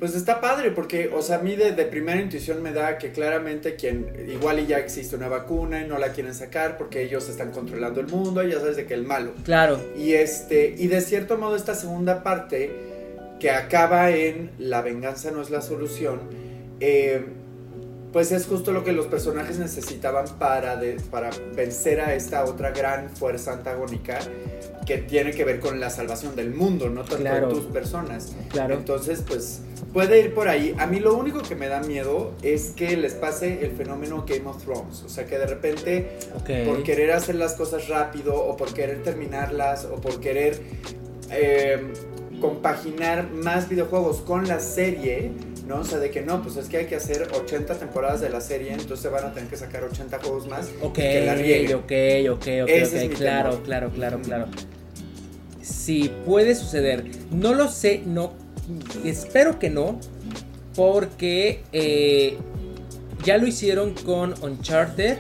[0.01, 3.77] Pues está padre, porque, o sea, a mí de, primera intuición me da que claramente
[3.77, 7.51] quien, igual y ya existe una vacuna y no la quieren sacar porque ellos están
[7.51, 9.33] controlando el mundo, y ya sabes de que el malo.
[9.45, 9.79] Claro.
[9.95, 12.71] Y este, y de cierto modo esta segunda parte,
[13.39, 16.21] que acaba en la venganza no es la solución,
[16.81, 17.23] eh,
[18.13, 20.81] pues es justo lo que los personajes necesitaban para,
[21.11, 24.19] para vencer a esta otra gran fuerza antagónica
[24.87, 28.35] que tiene que ver con la salvación del mundo, no tanto tus personas.
[28.49, 28.75] Claro.
[28.75, 29.61] Entonces, pues
[29.93, 30.75] puede ir por ahí.
[30.79, 34.49] A mí lo único que me da miedo es que les pase el fenómeno Game
[34.49, 35.03] of Thrones.
[35.05, 36.19] O sea, que de repente,
[36.67, 40.61] por querer hacer las cosas rápido, o por querer terminarlas, o por querer
[41.31, 41.93] eh,
[42.41, 45.31] compaginar más videojuegos con la serie,
[45.71, 45.81] ¿no?
[45.81, 48.41] O sea, de que no, pues es que hay que hacer 80 temporadas de la
[48.41, 50.68] serie, entonces van a tener que sacar 80 juegos más.
[50.83, 51.35] Ok, que la
[51.77, 54.47] ok, ok, ok, claro, claro, claro, claro.
[55.62, 57.05] Sí, puede suceder.
[57.31, 58.33] No lo sé, no.
[59.05, 60.01] Espero que no.
[60.75, 62.37] Porque eh,
[63.25, 65.18] ya lo hicieron con Uncharted.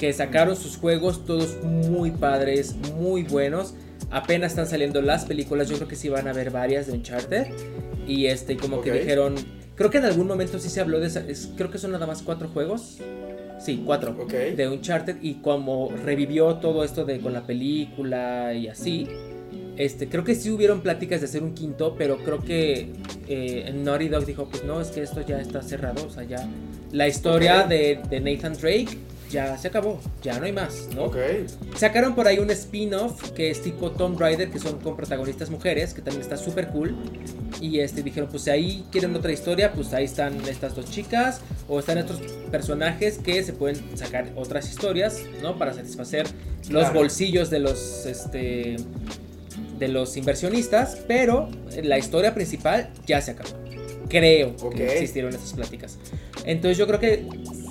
[0.00, 3.74] Que sacaron sus juegos todos muy padres, muy buenos.
[4.10, 5.68] Apenas están saliendo las películas.
[5.68, 7.46] Yo creo que sí van a haber varias de Uncharted.
[8.06, 9.34] Y este, como que dijeron.
[9.74, 11.24] Creo que en algún momento sí se habló de esa.
[11.56, 12.98] creo que son nada más cuatro juegos.
[13.58, 14.14] Sí, cuatro.
[14.26, 15.16] De Uncharted.
[15.22, 19.08] Y como revivió todo esto de con la película y así.
[19.76, 22.92] Este, creo que sí hubieron pláticas de hacer un quinto, pero creo que
[23.26, 26.46] eh, Naughty Dog dijo, pues no, es que esto ya está cerrado, o sea, ya
[26.92, 28.98] la historia de, de Nathan Drake
[29.32, 31.04] ya se acabó, ya no hay más, ¿no?
[31.04, 31.16] Ok.
[31.76, 35.94] Sacaron por ahí un spin-off que es tipo Tomb Raider, que son con protagonistas mujeres,
[35.94, 36.94] que también está súper cool.
[37.60, 41.40] Y este, dijeron, pues si ahí quieren otra historia, pues ahí están estas dos chicas,
[41.68, 42.20] o están estos
[42.50, 45.58] personajes que se pueden sacar otras historias, ¿no?
[45.58, 46.26] Para satisfacer
[46.68, 48.76] los bolsillos de los, este,
[49.78, 51.48] de los inversionistas, pero
[51.82, 53.50] la historia principal ya se acabó.
[54.08, 55.98] Creo que existieron estas pláticas.
[56.44, 57.26] Entonces yo creo que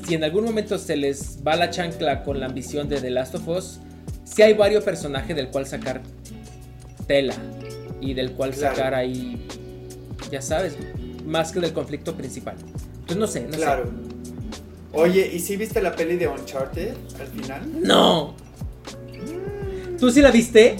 [0.05, 3.35] si en algún momento se les va la chancla con la ambición de The Last
[3.35, 3.79] of Us,
[4.23, 6.01] si hay varios personajes del cual sacar
[7.07, 7.35] tela
[7.99, 9.45] y del cual sacar ahí,
[10.31, 10.77] ya sabes,
[11.25, 12.55] más que del conflicto principal.
[13.01, 13.89] Entonces no sé, no claro.
[14.93, 17.61] Oye, ¿y si viste la peli de Uncharted al final?
[17.81, 18.35] No.
[19.99, 20.77] ¿Tú sí la viste?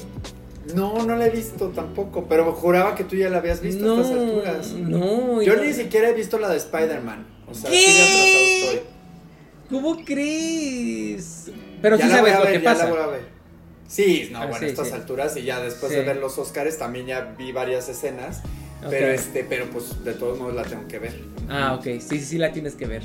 [0.75, 4.01] No, no la he visto tampoco, pero juraba que tú ya la habías visto a
[4.01, 4.71] estas alturas.
[4.73, 7.25] No, yo ni siquiera he visto la de Spider-Man.
[7.49, 7.85] O sea, ¿Qué?
[7.85, 8.81] estoy.
[9.71, 11.49] ¿Cómo crees?
[11.81, 12.83] Pero sí sabes lo que pasa.
[12.83, 13.21] La voy a ver.
[13.87, 17.07] Sí, no, ah, bueno, a estas alturas y ya después de ver los Oscars también
[17.07, 18.41] ya vi varias escenas.
[18.89, 21.13] Pero este, pero pues de todos modos la tengo que ver.
[21.49, 23.03] Ah, ok, sí, sí, sí la tienes que ver.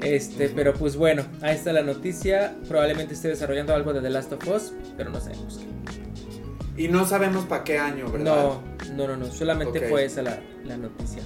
[0.00, 2.54] Este, pero pues bueno, ahí está la noticia.
[2.68, 6.82] Probablemente esté desarrollando algo de The Last of Us, pero no sabemos qué.
[6.82, 8.36] Y no sabemos para qué año, ¿verdad?
[8.36, 8.62] No,
[8.94, 9.32] no, no, no.
[9.32, 11.22] Solamente fue esa la, noticia.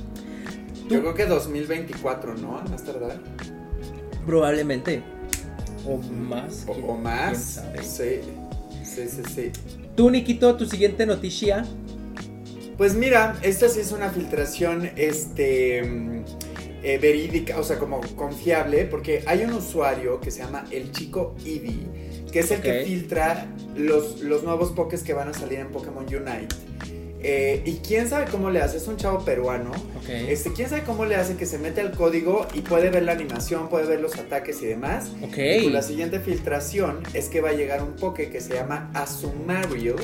[0.88, 2.62] Yo creo que 2024, ¿no?
[2.70, 3.18] Más tardar.
[4.26, 5.02] Probablemente.
[5.86, 6.66] O más.
[6.66, 7.62] O, más.
[7.82, 8.20] Sí.
[8.84, 9.52] Sí, sí, sí.
[9.96, 11.64] Tú, Nikito, tu siguiente noticia.
[12.76, 16.24] Pues mira, esta sí es una filtración este, mm,
[16.82, 21.34] eh, verídica, o sea, como confiable, porque hay un usuario que se llama el chico
[21.44, 25.68] Eevee, que es el que filtra los, los nuevos pokés que van a salir en
[25.68, 26.48] Pokémon Unite.
[27.22, 29.72] Eh, y quién sabe cómo le hace, es un chavo peruano.
[30.08, 33.12] Este, quién sabe cómo le hace que se mete al código y puede ver la
[33.12, 35.12] animación, puede ver los ataques y demás.
[35.28, 35.66] Okay.
[35.66, 39.96] Y la siguiente filtración es que va a llegar un poke que se llama Azumarill,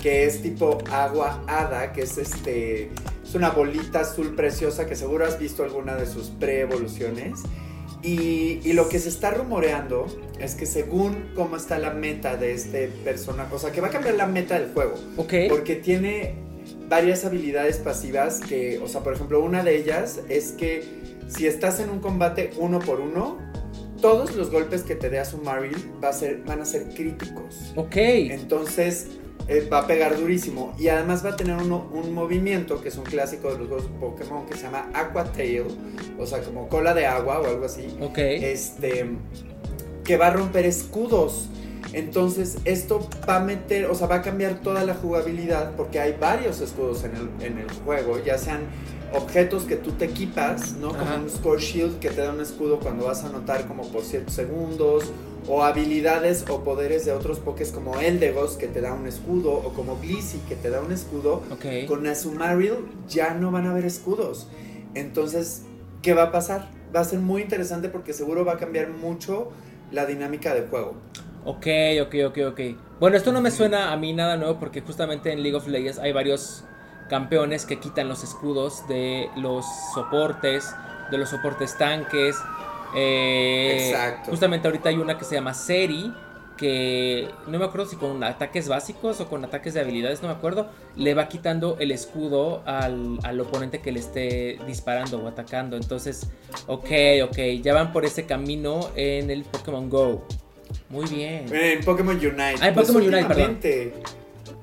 [0.00, 2.90] que es tipo agua hada, que es este.
[3.24, 7.40] Es una bolita azul preciosa que seguro has visto alguna de sus pre-evoluciones.
[8.02, 10.06] Y, y, lo que se está rumoreando
[10.40, 13.90] es que según cómo está la meta de este personaje, o sea, que va a
[13.90, 14.94] cambiar la meta del juego.
[15.16, 15.34] Ok.
[15.48, 16.34] Porque tiene
[16.92, 20.84] varias habilidades pasivas que, o sea, por ejemplo, una de ellas es que
[21.26, 23.38] si estás en un combate uno por uno,
[24.02, 25.74] todos los golpes que te dé a su Maril
[26.04, 27.72] va a ser, van a ser críticos.
[27.76, 27.96] Ok.
[27.96, 29.06] Entonces
[29.48, 30.74] eh, va a pegar durísimo.
[30.78, 34.44] Y además va a tener un movimiento que es un clásico de los juegos Pokémon
[34.44, 35.64] que se llama Aqua Tail,
[36.18, 37.86] o sea, como cola de agua o algo así.
[38.02, 38.18] Ok.
[38.18, 39.06] Este,
[40.04, 41.48] que va a romper escudos.
[41.92, 46.16] Entonces esto va a meter, o sea, va a cambiar toda la jugabilidad porque hay
[46.18, 48.60] varios escudos en el, en el juego, ya sean
[49.14, 50.88] objetos que tú te equipas, ¿no?
[50.88, 54.02] Como un Score Shield que te da un escudo cuando vas a anotar como por
[54.02, 55.12] ciertos segundos,
[55.48, 59.72] o habilidades o poderes de otros pokés como Eldegos que te da un escudo, o
[59.74, 61.42] como Blissey que te da un escudo.
[61.88, 62.76] Con Azumarill
[63.08, 64.48] ya no van a haber escudos.
[64.94, 65.62] Entonces,
[66.00, 66.70] ¿qué va a pasar?
[66.94, 69.50] Va a ser muy interesante porque seguro va a cambiar mucho
[69.90, 70.94] la dinámica del juego.
[71.44, 71.66] Ok,
[72.02, 72.60] ok, ok, ok.
[73.00, 75.98] Bueno, esto no me suena a mí nada nuevo porque justamente en League of Legends
[75.98, 76.64] hay varios
[77.08, 79.64] campeones que quitan los escudos de los
[79.94, 80.74] soportes,
[81.10, 82.36] de los soportes tanques.
[82.94, 84.30] Eh, Exacto.
[84.30, 86.14] Justamente ahorita hay una que se llama Seri,
[86.56, 90.34] que no me acuerdo si con ataques básicos o con ataques de habilidades, no me
[90.34, 95.76] acuerdo, le va quitando el escudo al, al, oponente que le esté disparando o atacando.
[95.76, 96.30] Entonces,
[96.68, 96.90] ok,
[97.24, 100.24] ok, ya van por ese camino en el Pokémon Go.
[100.88, 101.46] Muy bien.
[101.52, 102.56] En Pokémon Unite.
[102.60, 103.58] Ah, en pues Pokémon Unite, perdón.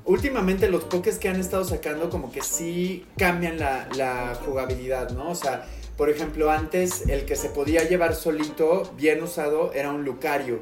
[0.06, 5.30] Últimamente los Pokés que han estado sacando como que sí cambian la, la jugabilidad, ¿no?
[5.30, 10.04] O sea, por ejemplo, antes el que se podía llevar solito, bien usado, era un
[10.06, 10.60] Lucario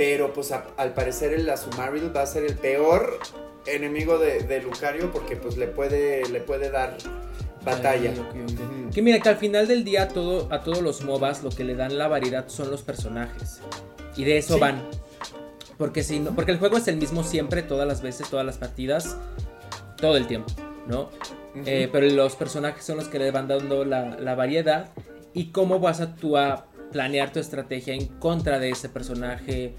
[0.00, 3.18] pero pues al parecer el Azumarill va a ser el peor
[3.66, 6.96] enemigo de, Lucario porque pues le puede, le puede dar
[7.62, 8.10] batalla.
[8.94, 11.74] Que mira que al final del día todo, a todos los MOBAs lo que le
[11.74, 13.60] dan la variedad son los personajes.
[14.16, 14.82] Y de eso van.
[15.78, 18.58] Porque si no, porque el juego es el mismo siempre, todas las veces, todas las
[18.58, 19.16] partidas,
[19.96, 20.52] todo el tiempo,
[20.86, 21.08] ¿no?
[21.64, 24.90] Eh, pero los personajes son los que le van dando la, la variedad.
[25.32, 29.74] Y cómo vas a tú a planear tu estrategia en contra de ese personaje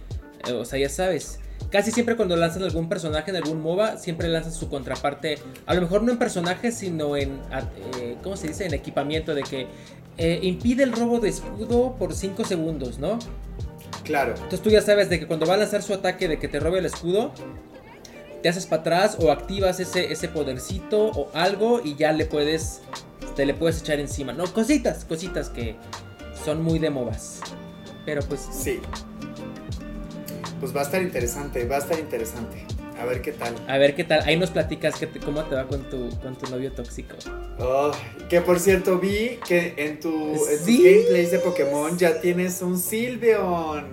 [0.48, 1.40] eh, o sea, ya sabes.
[1.70, 5.38] Casi siempre cuando lanzan algún personaje en algún MOBA, siempre lanzan su contraparte.
[5.66, 7.40] A lo mejor no en personaje, sino en.
[8.00, 8.66] Eh, ¿Cómo se dice?
[8.66, 9.36] En equipamiento.
[9.36, 9.68] De que
[10.18, 13.20] eh, impide el robo de escudo por 5 segundos, ¿no?
[14.04, 14.34] Claro.
[14.36, 16.60] Entonces tú ya sabes de que cuando va a lanzar su ataque de que te
[16.60, 17.32] robe el escudo,
[18.42, 22.82] te haces para atrás o activas ese, ese podercito o algo y ya le puedes.
[23.36, 24.34] Te le puedes echar encima.
[24.34, 25.76] No, cositas, cositas que
[26.44, 27.40] son muy de MOBAs.
[28.06, 28.48] Pero pues.
[28.52, 28.82] Sí
[30.62, 32.64] pues va a estar interesante, va a estar interesante.
[33.02, 33.56] A ver qué tal.
[33.68, 34.22] A ver qué tal.
[34.26, 37.16] Ahí nos platicas que cómo te va con tu, con tu novio tóxico.
[37.58, 37.92] Oh,
[38.30, 40.34] que por cierto, vi que en, tu,
[40.66, 43.86] gameplays de Pokémon ya tienes un Silveon.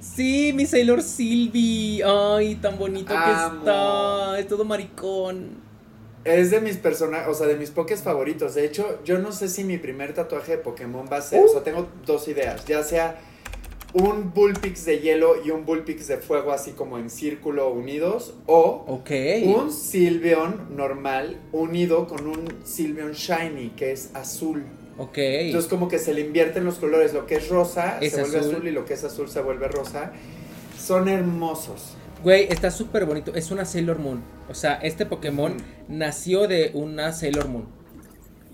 [0.00, 2.02] Sí, mi Sailor Sylvie.
[2.04, 4.38] Ay, tan bonito que está.
[4.38, 5.70] Es todo maricón.
[6.24, 8.54] Es de mis personajes, o sea, de mis pokés favoritos.
[8.54, 11.42] De hecho, yo no sé si mi primer tatuaje de Pokémon va a ser.
[11.42, 12.66] O sea, tengo dos ideas.
[12.66, 13.18] Ya sea
[13.92, 18.84] un Bullpix de hielo y un Bullpix de fuego así como en círculo unidos o
[19.44, 24.64] un Silveon normal unido con un Silveon Shiny que es azul.
[24.98, 25.18] Ok.
[25.18, 28.68] Entonces como que se le invierten los colores, lo que es rosa se vuelve azul.
[28.68, 30.12] y lo que es azul se vuelve rosa.
[30.78, 31.96] Son hermosos.
[32.22, 33.34] Güey, está súper bonito.
[33.34, 34.22] Es una Sailor Moon.
[34.48, 35.56] O sea, este Pokémon
[35.88, 37.66] nació de una Sailor Moon.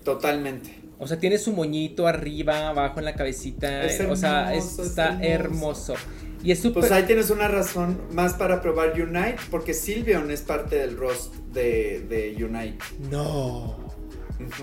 [0.03, 0.86] Totalmente.
[0.99, 3.83] O sea, tiene su moñito arriba, abajo en la cabecita.
[4.09, 5.95] o sea, está hermoso.
[6.43, 6.81] Y es súper.
[6.81, 11.35] Pues ahí tienes una razón más para probar Unite, porque Silvion es parte del rost
[11.53, 12.77] de, Unite.
[13.11, 13.77] No.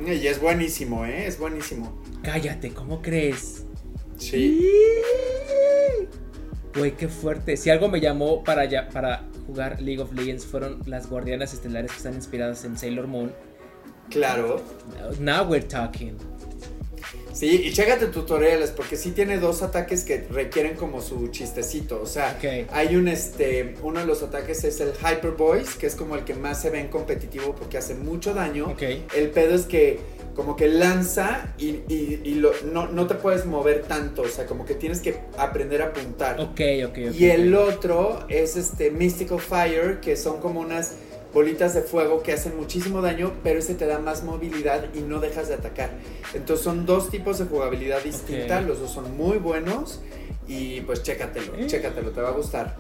[0.07, 1.27] Y es buenísimo, ¿eh?
[1.27, 2.01] Es buenísimo.
[2.23, 3.65] Cállate, ¿cómo crees?
[4.19, 4.71] Sí.
[6.77, 7.57] Güey, qué fuerte.
[7.57, 11.91] Si algo me llamó para, ya, para jugar League of Legends fueron las guardianas estelares
[11.91, 13.33] que están inspiradas en Sailor Moon
[14.11, 14.63] Claro.
[15.19, 16.17] Now we're talking.
[17.35, 22.01] Sí, y chécate tutoriales, porque sí tiene dos ataques que requieren como su chistecito.
[22.01, 22.39] O sea,
[22.71, 23.75] hay un este.
[23.83, 26.71] Uno de los ataques es el Hyper Voice, que es como el que más se
[26.71, 28.77] ve en competitivo porque hace mucho daño.
[28.79, 29.99] El pedo es que
[30.37, 31.81] como que lanza y,
[32.73, 34.23] no, no, te puedes mover tanto.
[34.23, 36.41] O sea, como que tienes que aprender a apuntar.
[36.41, 37.15] Ok, ok, ok.
[37.15, 40.93] Y el otro es este Mystical Fire, que son como unas
[41.35, 45.19] bolitas de fuego que hacen muchísimo daño, pero ese te da más movilidad y no
[45.19, 45.91] dejas de atacar.
[46.33, 50.01] Entonces son dos tipos de jugabilidad distinta, los dos son muy buenos
[50.47, 51.67] y pues chécatelo, eh.
[51.67, 52.77] chécatelo, te va a gustar.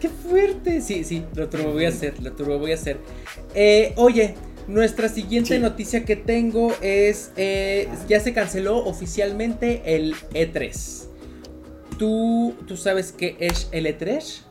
[0.00, 0.80] ¡Qué fuerte!
[0.80, 2.98] Sí, sí, lo turbo voy a hacer, lo turbo voy a hacer.
[3.54, 4.34] Eh, oye,
[4.66, 11.04] nuestra siguiente noticia que tengo es, eh, ya se canceló oficialmente el E3.
[11.98, 14.47] ¿Tú, ¿Tú sabes qué es el E3?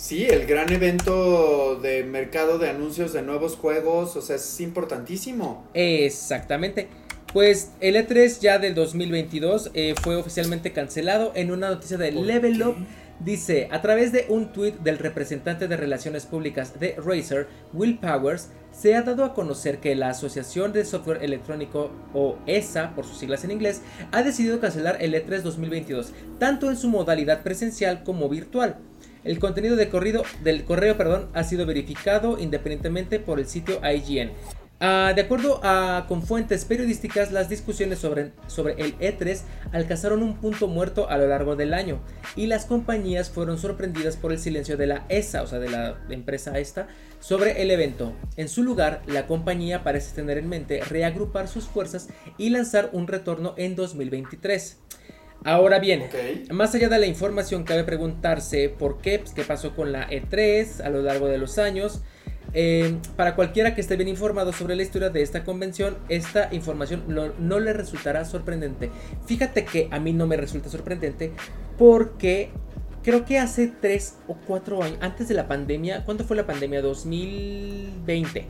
[0.00, 5.68] Sí, el gran evento de mercado de anuncios de nuevos juegos, o sea, es importantísimo.
[5.74, 6.88] Exactamente.
[7.34, 12.62] Pues el E3 ya del 2022 eh, fue oficialmente cancelado en una noticia de Level
[12.62, 12.76] Up.
[13.20, 18.48] Dice, a través de un tweet del representante de relaciones públicas de Razer, Will Powers,
[18.72, 23.18] se ha dado a conocer que la Asociación de Software Electrónico, o ESA por sus
[23.18, 23.82] siglas en inglés,
[24.12, 28.78] ha decidido cancelar el E3 2022, tanto en su modalidad presencial como virtual.
[29.24, 29.90] El contenido de
[30.42, 34.30] del correo perdón, ha sido verificado independientemente por el sitio IGN.
[34.82, 39.42] Ah, de acuerdo a, con fuentes periodísticas, las discusiones sobre, sobre el E3
[39.72, 42.00] alcanzaron un punto muerto a lo largo del año
[42.34, 45.98] y las compañías fueron sorprendidas por el silencio de la ESA, o sea, de la
[46.08, 46.88] empresa esta,
[47.20, 48.14] sobre el evento.
[48.38, 52.08] En su lugar, la compañía parece tener en mente reagrupar sus fuerzas
[52.38, 54.78] y lanzar un retorno en 2023.
[55.44, 56.06] Ahora bien,
[56.50, 60.84] más allá de la información, cabe preguntarse por qué, pues, qué pasó con la E3
[60.84, 62.02] a lo largo de los años.
[62.52, 67.04] Eh, para cualquiera que esté bien informado sobre la historia de esta convención, esta información
[67.06, 68.90] no, le resultará sorprendente.
[69.26, 71.32] Fíjate que a mí no me resulta sorprendente
[71.78, 72.50] porque
[73.02, 76.82] creo que hace tres o cuatro años, antes de la pandemia, ¿cuándo fue la pandemia?
[76.82, 78.46] 2020.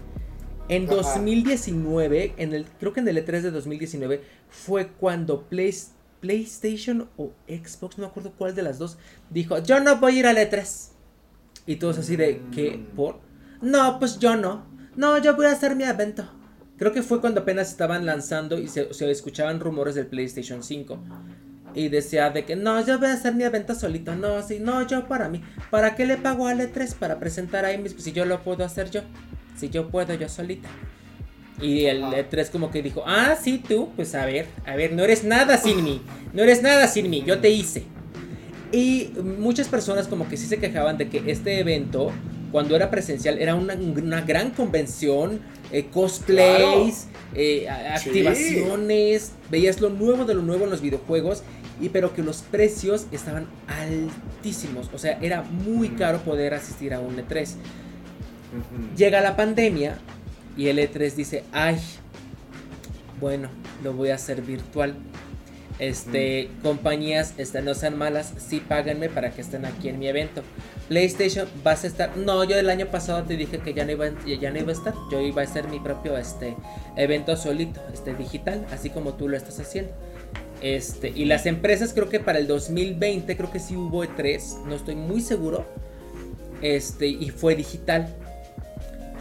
[0.69, 6.00] En 2019, en el, creo que en el E3 de 2019, fue cuando PlayStation
[7.17, 8.99] o Xbox, no me acuerdo cuál de las dos,
[9.31, 10.91] dijo, yo no voy a ir al E3.
[11.67, 12.77] Y todos así de, ¿qué?
[12.77, 12.97] Mm.
[12.97, 13.21] ¿Por?
[13.63, 14.67] No, pues yo no.
[14.97, 16.29] No, yo voy a hacer mi evento.
[16.77, 20.99] Creo que fue cuando apenas estaban lanzando y se, se escuchaban rumores del PlayStation 5
[21.75, 24.87] y decía de que no, yo voy a hacer mi evento solito, no, sí, no,
[24.87, 28.25] yo para mí, ¿para qué le pago a L3 para presentar ahí mis, si yo
[28.25, 29.03] lo puedo hacer yo,
[29.57, 30.69] si yo puedo yo solita?
[31.61, 35.05] Y el E3 como que dijo, ah, sí, tú, pues a ver, a ver, no
[35.05, 36.01] eres nada sin mí,
[36.33, 37.85] no eres nada sin mí, yo te hice.
[38.73, 42.13] Y muchas personas como que sí se quejaban de que este evento,
[42.53, 43.75] cuando era presencial, era una,
[44.23, 45.41] gran convención,
[45.73, 51.43] eh, cosplays, eh, activaciones, veías lo nuevo de lo nuevo en los videojuegos
[51.81, 57.01] y pero que los precios estaban altísimos, o sea, era muy caro poder asistir a
[57.01, 57.55] un E3.
[58.97, 59.97] Llega la pandemia
[60.57, 61.79] y el E3 dice, ay,
[63.21, 63.49] bueno,
[63.83, 64.95] lo voy a hacer virtual.
[65.79, 70.43] Este, compañías, este, no sean malas, sí páganme para que estén aquí en mi evento.
[70.89, 72.17] PlayStation, vas a estar.
[72.19, 74.75] No, yo el año pasado te dije que ya no iba, ya no iba a
[74.75, 74.95] estar.
[75.11, 76.55] Yo iba a hacer mi propio este,
[76.97, 79.93] evento solito, este, digital, así como tú lo estás haciendo.
[80.61, 84.75] Este, y las empresas creo que para el 2020 creo que sí hubo E3, no
[84.75, 85.65] estoy muy seguro.
[86.61, 88.15] Este, y fue digital.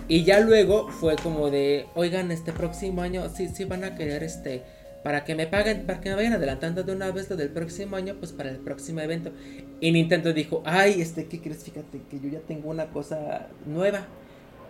[0.09, 4.23] Y ya luego fue como de, oigan, este próximo año sí, sí van a querer
[4.23, 4.63] este
[5.03, 7.95] para que me paguen, para que me vayan adelantando de una vez lo del próximo
[7.95, 9.31] año, pues para el próximo evento.
[9.79, 11.63] Y Nintendo dijo, ay, este, ¿qué crees?
[11.63, 14.07] Fíjate que yo ya tengo una cosa nueva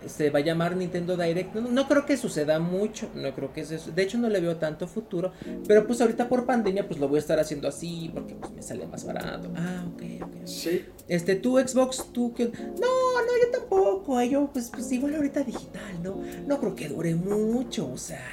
[0.06, 1.54] se va a llamar Nintendo Direct.
[1.54, 3.90] No, creo que suceda mucho, no creo que eso.
[3.92, 5.32] De hecho, no le veo tanto futuro.
[5.66, 8.62] Pero pues ahorita por pandemia, pues lo voy a estar haciendo así porque pues me
[8.62, 9.50] sale más barato.
[9.56, 10.46] Ah, ok, ok.
[10.46, 10.84] Sí.
[11.08, 12.46] Este, tú Xbox, tú que.
[12.46, 13.59] No, no, yo tampoco.
[14.08, 16.20] Eh, yo, pues, pues igual ahorita digital, ¿no?
[16.46, 17.90] No creo que dure mucho.
[17.90, 18.24] O sea,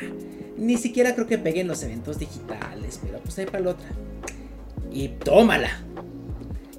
[0.57, 2.99] ni siquiera creo que peguen los eventos digitales.
[3.01, 3.89] Pero pues ahí para la otra.
[4.91, 5.69] Y tómala.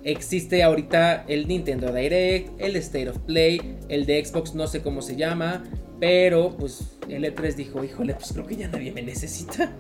[0.05, 5.03] Existe ahorita el Nintendo Direct, el State of Play, el de Xbox no sé cómo
[5.03, 5.65] se llama,
[6.01, 9.73] pero pues el E3 dijo, híjole, pues creo que ya nadie me necesita.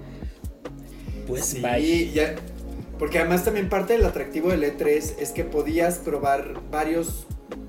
[1.26, 2.34] Pues sí, Ya,
[2.98, 7.26] porque además también parte del atractivo del E3 es que podías probar varios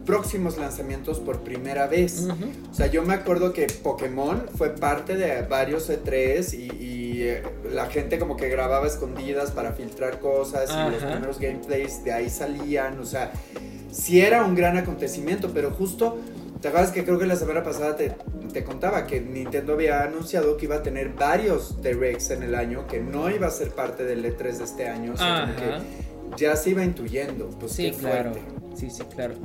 [0.10, 2.28] próximos lanzamientos por primera vez.
[2.72, 7.86] O sea, yo me acuerdo que Pokémon fue parte de varios E3 y, eh, la
[7.86, 12.98] gente como que grababa escondidas para filtrar cosas y los primeros gameplays de ahí salían.
[13.00, 13.32] O sea,
[13.92, 16.18] sí era un gran acontecimiento, pero justo,
[16.60, 18.16] ¿te acuerdas que creo que la semana pasada te,
[18.52, 22.88] te contaba que Nintendo había anunciado que iba a tener varios Directs en el año,
[22.88, 25.14] que no iba a ser parte del E3 de este año?
[25.14, 27.52] O sea, que ya se iba intuyendo.
[27.60, 28.32] Pues sí, claro.
[28.74, 29.36] Sí, sí, claro.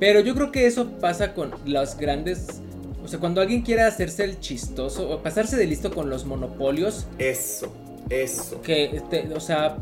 [0.00, 2.60] Pero yo creo que eso pasa con los grandes.
[3.04, 7.06] O sea, cuando alguien quiere hacerse el chistoso o pasarse de listo con los monopolios.
[7.18, 7.72] Eso,
[8.08, 8.60] eso.
[8.62, 9.02] Que,
[9.34, 9.76] o sea,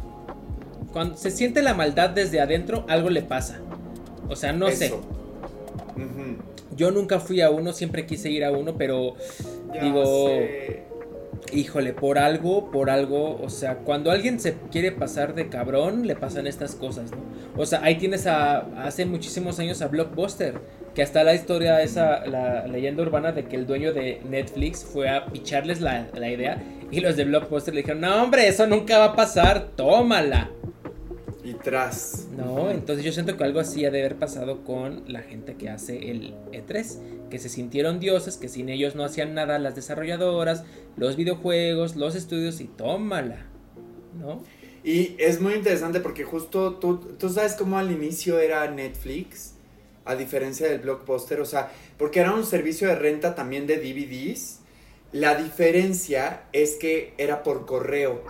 [0.93, 3.61] cuando se siente la maldad desde adentro, algo le pasa.
[4.28, 4.93] O sea, no sé.
[6.76, 9.14] Yo nunca fui a uno, siempre quise ir a uno, pero
[9.80, 10.40] digo
[11.51, 16.14] híjole, por algo, por algo, o sea, cuando alguien se quiere pasar de cabrón, le
[16.14, 17.18] pasan estas cosas, ¿no?
[17.57, 20.61] O sea, ahí tienes a, hace muchísimos años a Blockbuster,
[20.95, 25.09] que hasta la historia, esa, la leyenda urbana de que el dueño de Netflix fue
[25.09, 28.99] a picharles la, la idea y los de Blockbuster le dijeron, no hombre, eso nunca
[28.99, 30.51] va a pasar, tómala.
[31.43, 32.28] Y tras.
[32.36, 35.70] No, entonces yo siento que algo así ha de haber pasado con la gente que
[35.70, 36.99] hace el E3,
[37.32, 40.64] que se sintieron dioses, que sin ellos no hacían nada las desarrolladoras,
[40.98, 43.46] los videojuegos, los estudios y tómala,
[44.20, 44.42] ¿no?
[44.84, 49.54] Y es muy interesante porque justo tú, tú sabes cómo al inicio era Netflix,
[50.04, 54.58] a diferencia del blockbuster, o sea, porque era un servicio de renta también de DVDs.
[55.12, 58.22] La diferencia es que era por correo.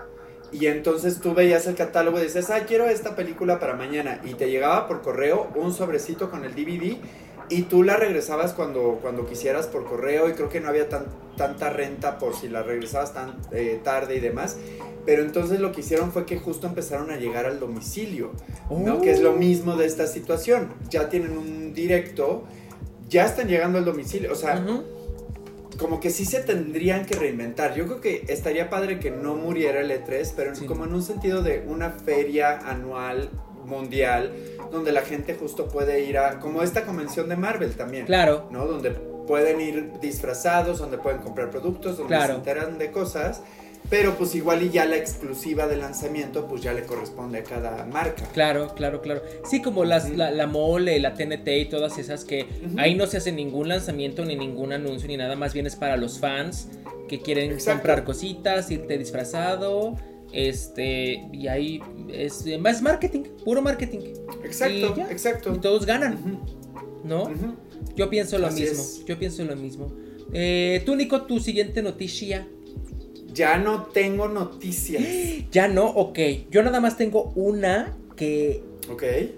[0.52, 4.20] Y entonces tú veías el catálogo y decías, ah, quiero esta película para mañana.
[4.22, 6.98] Y te llegaba por correo un sobrecito con el DVD
[7.52, 11.06] y tú la regresabas cuando, cuando quisieras por correo y creo que no había tan,
[11.36, 14.56] tanta renta por si la regresabas tan eh, tarde y demás.
[15.04, 18.30] Pero entonces lo que hicieron fue que justo empezaron a llegar al domicilio,
[18.70, 19.00] ¿no?
[19.00, 19.36] Que es lo oh.
[19.36, 20.72] mismo de esta situación.
[20.88, 22.44] Ya tienen un directo,
[23.08, 24.32] ya están llegando al domicilio.
[24.32, 24.64] O sea,
[25.78, 27.74] como que sí se tendrían que reinventar.
[27.74, 31.42] Yo creo que estaría padre que no muriera el E3, pero como en un sentido
[31.42, 33.28] de una feria anual
[33.64, 34.32] mundial
[34.72, 38.06] donde la gente justo puede ir a como esta convención de Marvel también.
[38.06, 38.48] Claro.
[38.50, 38.66] ¿No?
[38.66, 38.90] Donde
[39.26, 43.42] pueden ir disfrazados, donde pueden comprar productos, donde se enteran de cosas.
[43.90, 47.84] pero pues igual y ya la exclusiva de lanzamiento pues ya le corresponde a cada
[47.84, 48.24] marca.
[48.32, 49.22] Claro, claro, claro.
[49.44, 52.46] Sí, como las, la, Mole, la TNT y todas esas que
[52.78, 55.96] ahí no se hace ningún lanzamiento ni ningún anuncio ni nada, más bien es para
[55.96, 56.68] los fans
[57.08, 59.96] que quieren comprar cositas, irte disfrazado.
[60.32, 61.80] Este, y ahí
[62.10, 64.00] es más marketing, puro marketing.
[64.44, 65.54] Exacto, exacto.
[65.54, 66.40] Y todos ganan,
[67.04, 67.30] ¿no?
[67.96, 69.92] Yo pienso lo mismo, yo pienso lo mismo.
[70.32, 72.46] Eh, tú, Nico, tu siguiente noticia.
[73.34, 75.02] Ya no tengo noticias.
[75.52, 76.18] Ya no, ok.
[76.50, 78.62] Yo nada más tengo una que.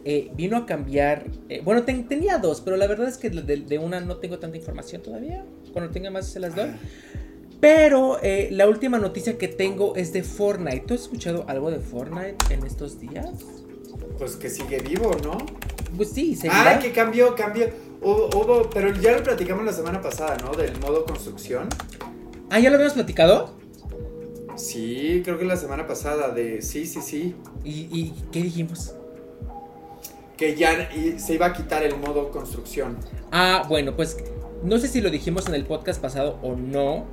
[0.04, 1.26] Eh, vino a cambiar.
[1.48, 5.02] Eh, bueno, tenía dos, pero la verdad es que de, una no tengo tanta información
[5.02, 5.44] todavía.
[5.72, 6.68] Cuando tenga más se las doy.
[6.68, 6.78] Ah.
[7.60, 10.80] Pero eh, la última noticia que tengo es de Fortnite.
[10.86, 13.30] ¿Tú has escuchado algo de Fortnite en estos días?
[14.18, 15.38] Pues que sigue vivo, ¿no?
[15.96, 17.68] Pues sí, Ah, que cambió, cambió.
[18.02, 20.52] Hubo, pero ya lo platicamos la semana pasada, ¿no?
[20.52, 21.68] Del modo construcción.
[22.50, 23.54] Ah, ¿ya lo habíamos platicado?
[24.56, 26.62] Sí, creo que la semana pasada de...
[26.62, 27.34] Sí, sí, sí.
[27.64, 28.94] ¿Y, qué dijimos?
[30.36, 32.98] Que ya se iba a quitar el modo construcción.
[33.32, 34.16] Ah, bueno, pues
[34.62, 37.06] no sé si lo dijimos en el podcast pasado o no.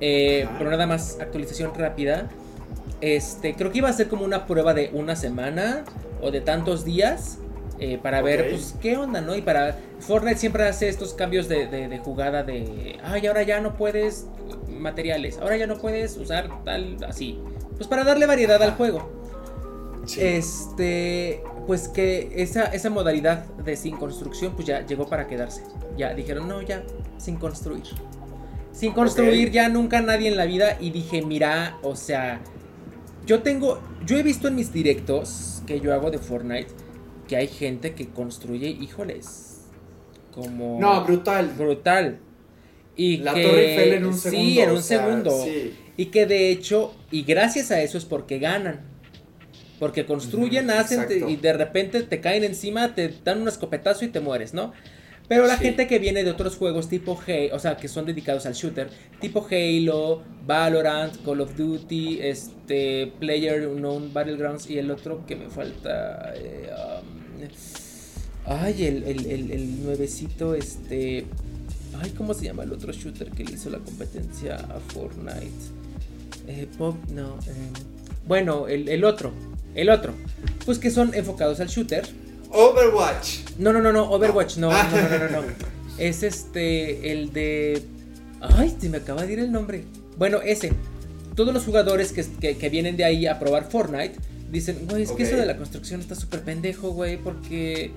[0.00, 2.28] Eh, pero nada más actualización rápida.
[3.00, 5.84] Este, creo que iba a ser como una prueba de una semana
[6.20, 7.38] o de tantos días.
[7.78, 9.36] Eh, para ver, pues, qué onda, ¿no?
[9.36, 9.76] Y para.
[10.00, 12.98] Fortnite siempre hace estos cambios de, de, jugada de.
[13.04, 14.26] Ay, ahora ya no puedes
[14.68, 15.38] materiales.
[15.38, 16.96] Ahora ya no puedes usar tal.
[17.06, 17.38] Así.
[17.76, 19.10] Pues para darle variedad al juego.
[20.16, 21.42] Este.
[21.66, 25.62] Pues que esa, esa modalidad de sin construcción, pues ya llegó para quedarse.
[25.98, 26.84] Ya dijeron, no, ya,
[27.18, 27.82] sin construir.
[28.76, 30.76] Sin construir ya nunca nadie en la vida.
[30.80, 32.40] Y dije, mira, o sea.
[33.24, 33.80] Yo tengo.
[34.04, 36.86] Yo he visto en mis directos que yo hago de Fortnite
[37.26, 39.62] que hay gente que construye, híjoles,
[40.32, 40.78] como...
[40.80, 41.52] No, brutal.
[41.56, 42.18] Brutal.
[42.94, 44.44] Y la Torre Eiffel en un segundo.
[44.44, 45.44] Sí, en un segundo.
[45.96, 48.80] Y que de hecho, y gracias a eso es porque ganan.
[49.78, 54.20] Porque construyen, hacen y de repente te caen encima, te dan un escopetazo y te
[54.20, 54.72] mueres, ¿no?
[55.28, 58.46] Pero la gente que viene de otros juegos tipo Halo, o sea, que son dedicados
[58.46, 65.26] al shooter, tipo Halo, Valorant, Call of Duty, este, Player Unknown Battlegrounds y el otro
[65.26, 66.70] que me falta, eh,
[67.02, 67.42] um,
[68.44, 71.26] ay, el, el, el, nuevecito, este,
[72.00, 75.50] ay, ¿cómo se llama el otro shooter que le hizo la competencia a Fortnite?
[76.46, 77.72] Eh, Pop, no, eh,
[78.28, 79.32] bueno, el, el otro,
[79.74, 80.14] el otro,
[80.64, 82.04] pues que son enfocados al shooter
[82.56, 83.58] Overwatch.
[83.58, 85.46] No, no, no, no, Overwatch, no, no, no, no, no,
[85.98, 87.82] Es este, el de...
[88.40, 89.84] Ay, se me acaba de ir el nombre.
[90.16, 90.72] Bueno, ese.
[91.34, 94.16] Todos los jugadores que, vienen de ahí a probar Fortnite
[94.50, 97.92] dicen, güey, es que eso de la construcción está súper pendejo, güey, porque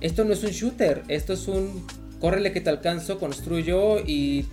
[0.00, 1.86] esto no es un shooter, esto es un
[2.20, 4.46] córrele que te alcanzo, construyo y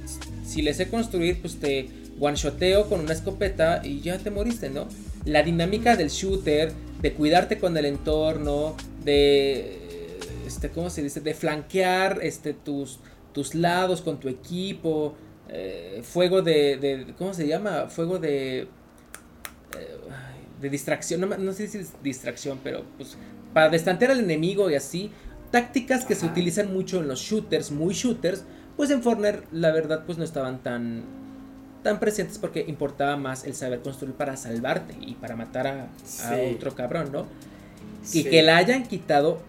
[0.46, 1.88] si le sé construir, pues te
[2.20, 4.88] one-shoteo con una escopeta y ya te moriste, ¿no?
[5.26, 9.82] La dinámica del shooter, de cuidarte con el entorno, de
[10.46, 13.00] este cómo se dice de flanquear este tus
[13.34, 15.16] tus lados con tu equipo
[15.50, 18.68] eh, fuego de, cómo se llama fuego de eh,
[20.62, 23.18] de distracción no, sé si es distracción pero pues
[23.54, 25.12] para destantear al enemigo y así
[25.52, 28.44] tácticas que se utilizan mucho en los shooters muy shooters
[28.78, 31.04] pues en Fortnite la verdad pues no estaban tan
[31.84, 35.88] tan presentes porque importaba más el saber construir para salvarte y para matar a,
[36.26, 37.26] a otro cabrón no
[38.14, 39.40] y que la hayan quitado.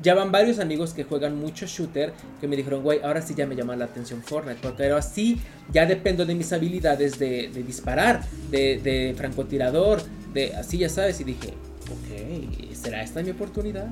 [0.00, 3.46] Ya van varios amigos que juegan mucho shooter que me dijeron, güey, ahora sí ya
[3.46, 4.60] me llama la atención Fortnite.
[4.62, 5.40] Porque ahora sí
[5.72, 10.00] ya dependo de mis habilidades de, disparar, de, francotirador,
[10.32, 11.20] de así ya sabes.
[11.20, 11.54] Y dije,
[11.90, 13.88] ok, ¿será esta mi oportunidad?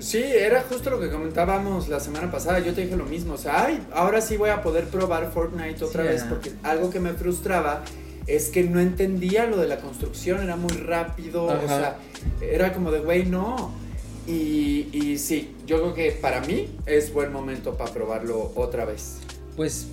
[0.00, 2.58] Sí, era justo lo que comentábamos la semana pasada.
[2.58, 3.34] Yo te dije lo mismo.
[3.34, 6.24] O sea, ay, ahora sí voy a poder probar Fortnite otra vez.
[6.24, 7.84] Porque algo que me frustraba
[8.26, 11.96] es que no entendía lo de la construcción, era muy rápido, o sea,
[12.40, 13.72] era como de, güey, no.
[14.26, 19.18] Y, y sí, yo creo que para mí es buen momento para probarlo otra vez.
[19.56, 19.86] Pues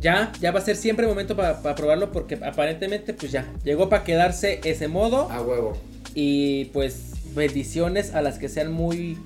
[0.00, 4.04] ya, ya va a ser siempre momento para probarlo porque aparentemente pues ya, llegó para
[4.04, 5.30] quedarse ese modo.
[5.30, 5.76] A huevo.
[6.14, 9.18] Y pues bendiciones a las que sean muy,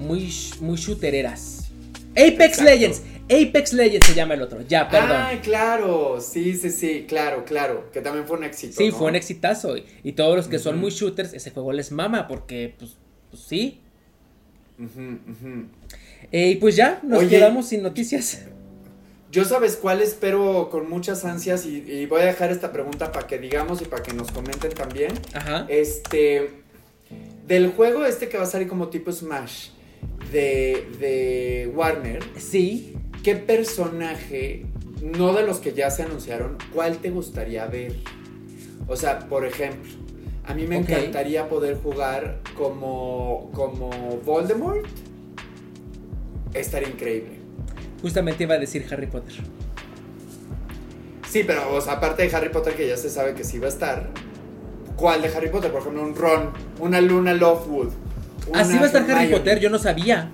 [0.00, 1.70] muy, muy shootereras.
[2.12, 3.02] Apex Legends.
[3.24, 4.62] Apex Legends se llama el otro.
[4.62, 5.10] Ya, perdón.
[5.12, 6.20] Ah, claro.
[6.20, 7.04] Sí, sí, sí.
[7.06, 7.90] Claro, claro.
[7.92, 8.74] Que también fue un éxito.
[8.76, 9.76] Sí, fue un exitazo.
[10.02, 12.96] Y todos los que son muy shooters, ese juego les mama porque, pues,
[13.30, 13.80] pues sí.
[16.32, 18.46] Eh, y pues ya, nos quedamos sin noticias.
[19.30, 23.38] Yo sabes cuál espero con muchas ansias y, voy a dejar esta pregunta para que
[23.38, 25.12] digamos y para que nos comenten también.
[25.34, 25.66] Ajá.
[25.68, 26.50] Este,
[27.46, 29.68] del juego este que va a salir como tipo Smash
[30.32, 32.22] de, de Warner.
[32.36, 32.96] Sí.
[33.22, 34.64] ¿Qué personaje
[35.02, 37.96] no de los que ya se anunciaron, ¿cuál te gustaría ver?
[38.86, 39.90] O sea, por ejemplo,
[40.46, 43.90] a mí me encantaría poder jugar como, como
[44.24, 44.86] Voldemort.
[46.54, 47.38] Estaría increíble.
[48.02, 49.34] Justamente iba a decir Harry Potter.
[51.28, 53.66] Sí, pero o sea, aparte de Harry Potter que ya se sabe que sí va
[53.66, 54.10] a estar,
[54.96, 55.70] ¿cuál de Harry Potter?
[55.70, 56.50] Por ejemplo, un Ron,
[56.80, 57.92] una Luna Lovewood.
[58.54, 60.30] Así va a estar Harry Potter, yo no sabía.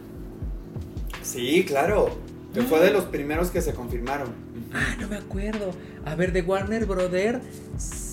[1.23, 2.19] Sí, claro.
[2.55, 4.29] Que fue de los primeros que se confirmaron.
[4.73, 5.73] Ah, no me acuerdo.
[6.05, 7.41] A ver, de Warner Brother,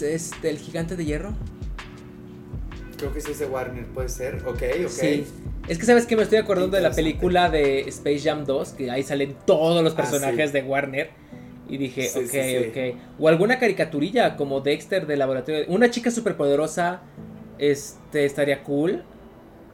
[0.02, 1.34] este, el gigante de hierro.
[2.98, 4.44] Creo que sí es de Warner, puede ser.
[4.46, 4.90] Ok, ok.
[4.90, 5.26] Sí.
[5.68, 8.92] Es que sabes que me estoy acordando de la película de Space Jam 2, que
[8.92, 11.12] ahí salen todos los ah, personajes de Warner.
[11.70, 13.00] Y dije, ok, ok.
[13.20, 15.64] O alguna caricaturilla como Dexter de laboratorio.
[15.70, 17.02] Una chica superpoderosa
[17.58, 19.04] este, estaría cool.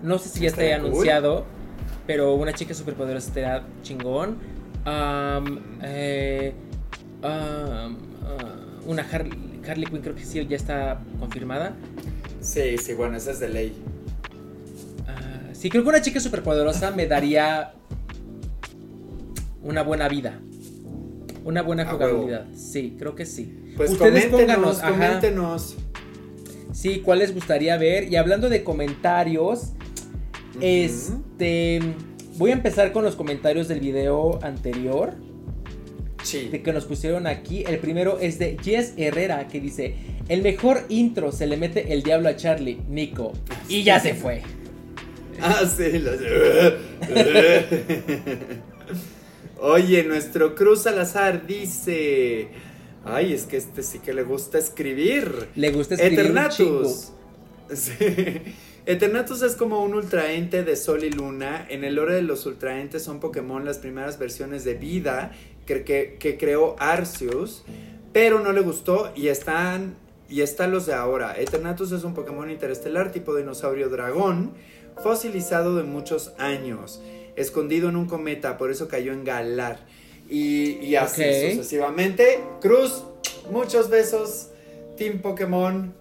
[0.01, 1.45] No sé si ya está anunciado,
[2.07, 4.37] pero una chica superpoderosa estaría chingón.
[5.83, 6.53] Eh,
[7.23, 7.89] ah,
[8.85, 11.73] una Harley, Harley Quinn creo que sí ya está confirmada.
[12.41, 13.73] Sí, sí, bueno, esa es de ley.
[15.01, 17.73] Uh, sí, creo que una chica superpoderosa me daría
[19.61, 20.39] una buena vida.
[21.43, 22.45] Una buena jugabilidad.
[22.55, 23.73] Sí, creo que sí.
[23.75, 25.75] Pues Ustedes pónganos, coméntenos.
[26.71, 28.11] Sí, ¿cuál les gustaría ver?
[28.11, 29.73] Y hablando de comentarios,
[30.61, 31.81] este
[32.37, 35.13] voy a empezar con los comentarios del video anterior.
[36.23, 36.49] Sí.
[36.49, 37.63] De que nos pusieron aquí.
[37.67, 39.95] El primero es de Jess Herrera que dice:
[40.27, 43.33] El mejor intro se le mete el diablo a Charlie, Nico.
[43.67, 44.41] Y ya se fue.
[45.41, 45.83] Ah, sí,
[49.61, 52.49] Oye, nuestro Cruz Salazar dice.
[53.05, 55.47] Ay, es que este sí que le gusta escribir.
[55.55, 56.19] Le gusta escribir.
[56.19, 57.13] Eternatus.
[57.71, 57.93] Sí.
[58.89, 61.67] Eternatus es como un ultraente de Sol y Luna.
[61.69, 65.31] En el lore de los ultraentes son Pokémon las primeras versiones de vida
[65.67, 65.83] que,
[66.19, 67.63] que, creó Arceus,
[68.13, 69.93] pero no le gustó y están,
[70.27, 71.39] y están los de ahora.
[71.39, 74.53] Eternatus es un Pokémon interestelar tipo dinosaurio dragón,
[75.03, 76.99] fosilizado de muchos años
[77.35, 79.85] escondido en un cometa, por eso cayó en Galar.
[80.27, 82.39] Y, así sucesivamente.
[82.59, 83.03] Cruz,
[83.51, 84.47] muchos besos.
[84.97, 85.93] Team Pokémon,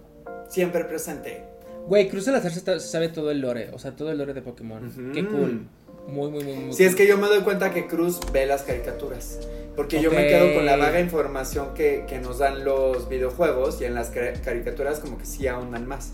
[0.49, 1.48] siempre presente.
[1.89, 5.11] Güey, Cruz Salazar se, sabe todo el lore, o sea, todo el lore de Pokémon.
[5.11, 5.65] Qué cool.
[6.07, 6.73] Muy, muy, muy, muy.
[6.73, 9.39] Sí, es que yo me doy cuenta que Cruz ve las caricaturas.
[9.75, 13.85] Porque yo me quedo con la vaga información que, que, nos dan los videojuegos y
[13.85, 16.13] en las caricaturas como que sí ahondan más.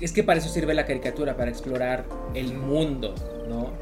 [0.00, 2.04] Es que para eso sirve la caricatura, para explorar
[2.34, 3.14] el mundo,
[3.48, 3.72] ¿no?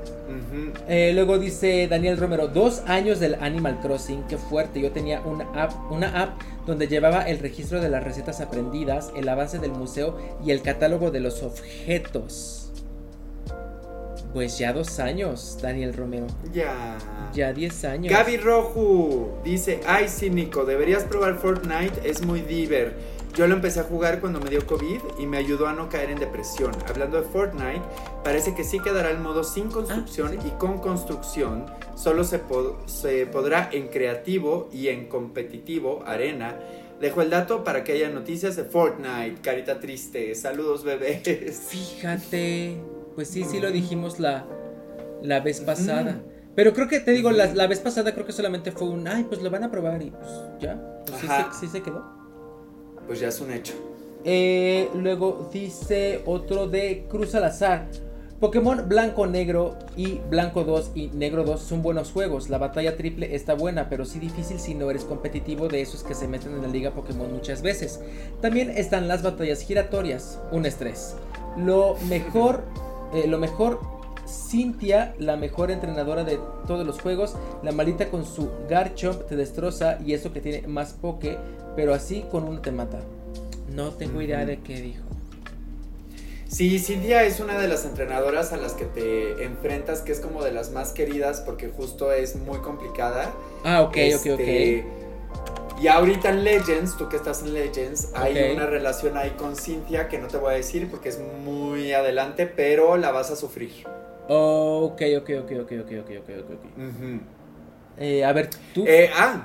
[0.89, 4.81] Eh, luego dice Daniel Romero, dos años del Animal Crossing, qué fuerte.
[4.81, 9.29] Yo tenía una app, una app donde llevaba el registro de las recetas aprendidas, el
[9.29, 12.61] avance del museo y el catálogo de los objetos.
[14.33, 16.27] Pues ya dos años, Daniel Romero.
[16.53, 16.99] Ya.
[17.33, 18.13] Ya diez años.
[18.13, 22.95] Gaby Roju dice, ay sí Nico, deberías probar Fortnite, es muy diver.
[23.35, 26.11] Yo lo empecé a jugar cuando me dio COVID y me ayudó a no caer
[26.11, 26.71] en depresión.
[26.89, 27.83] Hablando de Fortnite,
[28.23, 31.67] parece que sí quedará el modo sin construcción ah, y con construcción.
[31.97, 32.41] Solo se,
[32.87, 36.61] se podrá en creativo y en competitivo, arena.
[37.01, 39.41] Dejo el dato para que haya noticias de Fortnite.
[39.43, 40.33] Carita triste.
[40.37, 41.59] Saludos, bebés.
[41.69, 42.77] Fíjate.
[43.17, 44.47] Pues sí, sí lo dijimos la,
[45.23, 46.23] la vez pasada.
[46.55, 49.43] Pero creo que, te digo, la, vez pasada creo que solamente fue un, ay, pues
[49.43, 50.31] lo van a probar y pues
[50.61, 50.81] ya.
[51.05, 51.21] Pues
[51.59, 52.24] sí se quedó
[53.07, 53.75] pues ya es un hecho.
[54.25, 57.89] Eh, luego dice otro de Cruz al azar.
[58.41, 62.51] Pokémon Blanco Negro y Blanco 2 y Negro 2 son buenos juegos.
[62.51, 66.15] La batalla triple está buena, pero sí difícil si no eres competitivo de esos que
[66.15, 68.01] se meten en la liga Pokémon muchas veces.
[68.41, 71.15] También están las batallas giratorias, un estrés.
[71.57, 72.65] Lo mejor,
[73.15, 73.81] eh, lo mejor,
[74.27, 77.37] Cynthia, la mejor entrenadora de todos los juegos.
[77.63, 81.39] La malita con su Garchomp te destroza y eso que tiene más Poké
[81.77, 83.01] pero así con uno te mata.
[83.73, 85.03] No tengo idea de qué dijo.
[86.49, 90.45] Sí, Cintia es una de las entrenadoras a las que te enfrentas, que es como
[90.45, 93.33] de las más queridas porque justo es muy complicada.
[93.65, 94.41] Ah, ok, ok, ok.
[94.41, 94.85] Este,
[95.83, 100.07] y ahorita en Legends, tú que estás en Legends, hay una relación ahí con Cintia
[100.07, 103.73] que no te voy a decir porque es muy adelante, pero la vas a sufrir.
[104.29, 106.65] Ok, ok, ok, ok, ok, ok, ok, ok.
[107.99, 108.85] Eh, a ver, tú.
[108.87, 109.43] Eh, ah.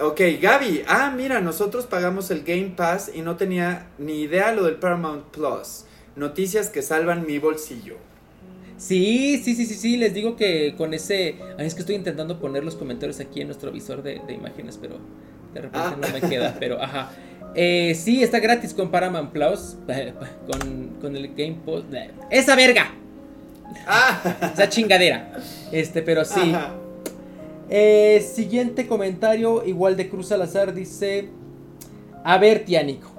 [0.00, 0.82] Ok, Gaby.
[0.88, 5.26] Ah, mira, nosotros pagamos el Game Pass y no tenía ni idea lo del Paramount
[5.26, 5.84] Plus.
[6.16, 7.96] Noticias que salvan mi bolsillo.
[8.76, 11.36] Sí, sí, sí, sí, sí, les digo que con ese...
[11.58, 14.98] es que estoy intentando poner los comentarios aquí en nuestro visor de, imágenes, pero
[15.54, 15.96] de repente ah.
[16.00, 17.12] no me queda, pero ajá.
[17.54, 19.76] Eh, sí, está gratis con Paramount Plus,
[21.00, 21.84] con, el Game Pass.
[22.30, 23.03] ¡Esa verga!
[23.86, 24.50] Ah.
[24.52, 25.32] Esa chingadera.
[25.72, 26.54] Este, pero sí.
[27.68, 31.28] Eh, siguiente comentario, igual de Cruz Salazar, dice...
[32.24, 33.10] A ver, Tiánico.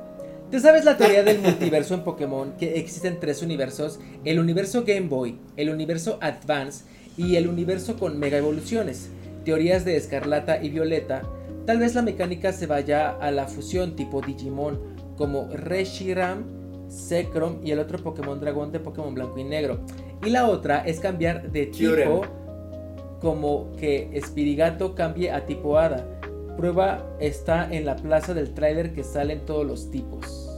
[0.52, 2.54] ¿Tú sabes la teoría del multiverso en Pokémon?
[2.58, 4.00] Que existen tres universos.
[4.24, 6.86] El universo Game Boy, el universo Advance
[7.18, 9.10] y el universo con mega evoluciones.
[9.44, 11.24] Teorías de Escarlata y Violeta.
[11.66, 14.80] Tal vez la mecánica se vaya a la fusión tipo Digimon,
[15.18, 16.46] como Reshiram,
[16.90, 19.82] Zekrom y el otro Pokémon Dragón de Pokémon Blanco y Negro.
[20.24, 22.22] Y la otra es cambiar de tipo
[23.20, 26.06] como que Espirigato cambie a tipo Hada.
[26.58, 30.50] Prueba está en la plaza del trailer que salen todos los tipos.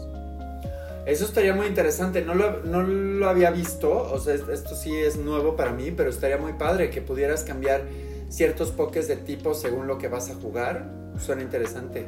[1.05, 5.15] Eso estaría muy interesante, no lo, no lo había visto, o sea, esto sí es
[5.15, 7.83] nuevo para mí, pero estaría muy padre que pudieras cambiar
[8.27, 10.91] ciertos pokés de tipo según lo que vas a jugar.
[11.17, 12.05] Suena interesante.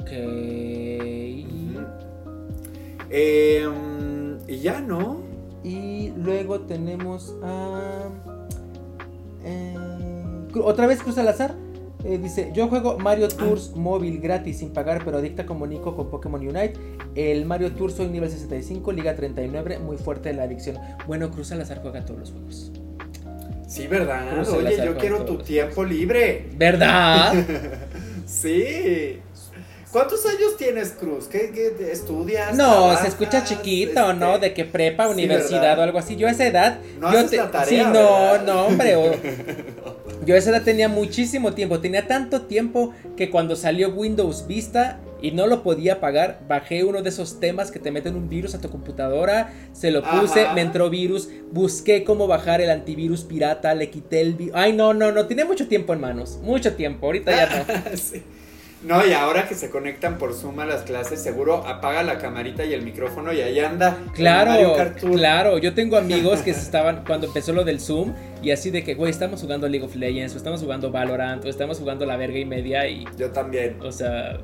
[0.00, 0.10] Ok.
[3.10, 5.31] Em, y ya, ¿no?
[5.64, 8.08] Y luego tenemos a...
[9.44, 9.76] Eh,
[10.62, 11.54] otra vez Cruz Salazar.
[12.04, 13.28] Eh, dice, yo juego Mario.
[13.28, 16.74] Tours móvil gratis sin pagar, pero adicta como Nico con Pokémon Unite.
[17.14, 20.78] El Mario Tours soy nivel 65, Liga 39, muy fuerte la adicción.
[21.06, 22.72] Bueno, Cruz Salazar juega todos los juegos.
[23.68, 24.46] Sí, ¿verdad?
[24.50, 26.50] Oye, yo quiero tu tiempo libre.
[26.56, 27.32] ¿Verdad?
[28.26, 29.20] sí.
[29.92, 31.26] ¿Cuántos años tienes, Cruz?
[31.26, 31.52] ¿Qué,
[31.90, 32.56] estudias?
[32.56, 34.36] No, se escucha chiquito, ¿no?
[34.36, 36.16] Este, de que prepa, universidad o algo así.
[36.16, 36.78] Yo a esa edad.
[36.98, 38.96] No yo haces la tarea, Sí, no, no, hombre.
[40.24, 41.80] yo a esa edad tenía muchísimo tiempo.
[41.80, 47.02] Tenía tanto tiempo que cuando salió Windows Vista y no lo podía pagar, bajé uno
[47.02, 50.62] de esos temas que te meten un virus a tu computadora, se lo puse, me
[50.62, 54.54] entró virus, busqué cómo bajar el antivirus pirata, le quité el virus.
[54.56, 57.96] Ay, no, no, no, tiene mucho tiempo en manos, mucho tiempo, ahorita ya no.
[57.96, 58.22] sí.
[58.84, 62.64] No, y ahora que se conectan por Zoom a las clases, seguro apaga la camarita
[62.64, 63.98] y el micrófono y ahí anda.
[64.14, 65.58] Claro, claro.
[65.58, 69.10] Yo tengo amigos que estaban cuando empezó lo del Zoom y así de que, güey,
[69.10, 72.44] estamos jugando League of Legends o estamos jugando Valorant o estamos jugando la verga y
[72.44, 73.04] media y.
[73.16, 73.78] Yo también.
[73.82, 74.38] O sea,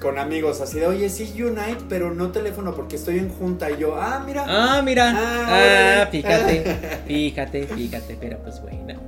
[0.00, 3.70] con amigos, así de, oye, sí, Unite, pero no teléfono porque estoy en junta.
[3.70, 4.44] Y yo, ah, mira.
[4.46, 5.12] Ah, mira.
[5.16, 6.76] Ah, ah fíjate,
[7.06, 9.07] fíjate, fíjate, pero pues bueno.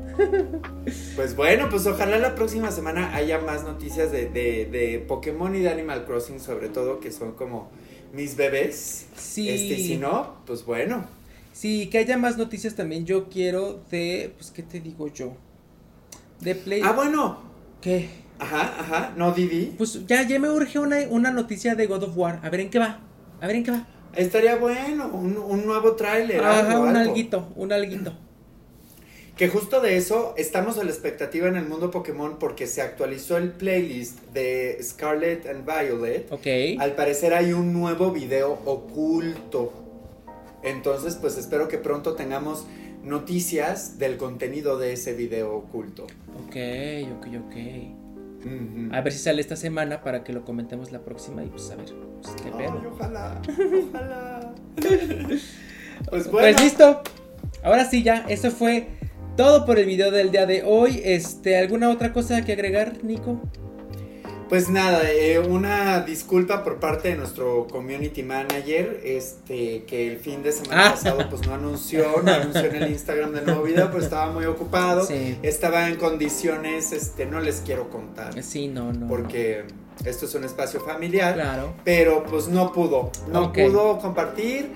[1.16, 5.60] Pues bueno, pues ojalá la próxima semana haya más noticias de, de, de Pokémon y
[5.60, 7.70] de Animal Crossing, sobre todo, que son como
[8.12, 9.06] mis bebés.
[9.16, 9.48] Sí.
[9.48, 11.04] Este, si no, pues bueno.
[11.52, 13.04] Sí, que haya más noticias también.
[13.04, 15.32] Yo quiero de, pues, ¿qué te digo yo?
[16.40, 16.80] De Play.
[16.84, 17.38] Ah, bueno.
[17.80, 18.08] ¿Qué?
[18.38, 19.74] Ajá, ajá, no Didi.
[19.76, 22.40] Pues ya, ya me urge una, una noticia de God of War.
[22.42, 23.00] A ver en qué va.
[23.40, 23.86] A ver en qué va.
[24.14, 26.42] Estaría bueno, un, nuevo tráiler.
[26.42, 28.12] Ajá, un alguito, un alguito.
[29.40, 33.38] Que justo de eso estamos a la expectativa en el mundo Pokémon porque se actualizó
[33.38, 36.30] el playlist de Scarlet and Violet.
[36.30, 36.78] Ok.
[36.78, 39.72] Al parecer hay un nuevo video oculto.
[40.62, 42.66] Entonces, pues espero que pronto tengamos
[43.02, 46.02] noticias del contenido de ese video oculto.
[46.44, 46.56] Ok,
[47.16, 48.92] ok, ok.
[48.92, 51.76] A ver si sale esta semana para que lo comentemos la próxima y pues a
[51.76, 51.86] ver,
[52.20, 52.82] pues, qué pedo.
[52.92, 53.40] ojalá,
[53.88, 54.54] ojalá.
[54.76, 55.54] pues,
[56.10, 56.58] pues bueno.
[56.58, 57.00] Pues listo.
[57.62, 58.99] Ahora sí ya, eso fue
[59.40, 61.00] todo por el video del día de hoy.
[61.02, 63.40] Este, ¿alguna otra cosa que agregar, Nico?
[64.50, 70.42] Pues nada, eh, una disculpa por parte de nuestro community manager, este, que el fin
[70.42, 70.90] de semana ah.
[70.90, 74.44] pasado pues no anunció, no anunció en el Instagram del nuevo video, pues estaba muy
[74.44, 75.08] ocupado,
[75.42, 78.42] estaba en condiciones, este, no les quiero contar.
[78.42, 79.08] Sí, no, no.
[79.08, 79.64] Porque
[80.04, 81.74] esto es un espacio familiar, claro.
[81.84, 84.70] pero pues no pudo, no pudo compartir,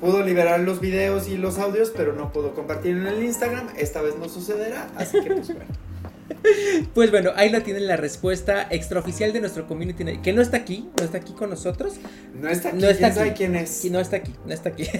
[0.00, 4.00] pudo liberar los videos y los audios, pero no pudo compartir en el Instagram, esta
[4.00, 5.70] vez no sucederá, así que pues bueno.
[6.94, 10.88] Pues bueno, ahí la tienen la respuesta extraoficial de nuestro community, que no está aquí,
[10.98, 11.94] no está aquí con nosotros.
[12.34, 13.34] No está aquí, no está aquí.
[13.36, 13.84] quién es?
[13.90, 14.84] no está aquí, no está aquí.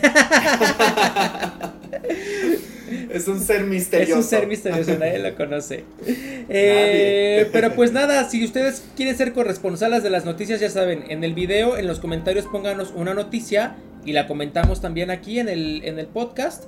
[3.11, 4.13] Es un ser misterioso.
[4.13, 5.85] Es un ser misterioso, nadie lo conoce.
[6.53, 11.23] Eh, pero pues nada, si ustedes quieren ser corresponsales de las noticias, ya saben, en
[11.23, 15.83] el video, en los comentarios pónganos una noticia y la comentamos también aquí en el,
[15.85, 16.65] en el podcast.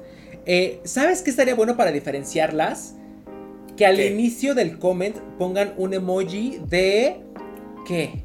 [0.46, 2.94] Eh, ¿Sabes qué estaría bueno para diferenciarlas?
[3.76, 7.20] que al inicio del comment pongan un emoji de
[7.86, 8.24] ¿qué?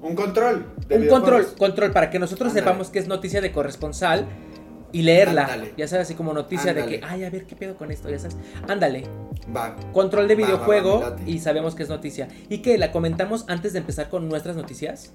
[0.00, 0.72] Un control.
[0.90, 4.26] un control, control para que nosotros sepamos que es noticia de corresponsal
[4.92, 5.64] y leerla.
[5.76, 8.18] Ya sabes, así como noticia de que, ay, a ver qué pedo con esto, ya
[8.18, 8.36] sabes.
[8.68, 9.04] Ándale.
[9.54, 9.76] Va.
[9.92, 12.28] Control de videojuego y sabemos que es noticia.
[12.48, 15.12] ¿Y que la comentamos antes de empezar con nuestras noticias?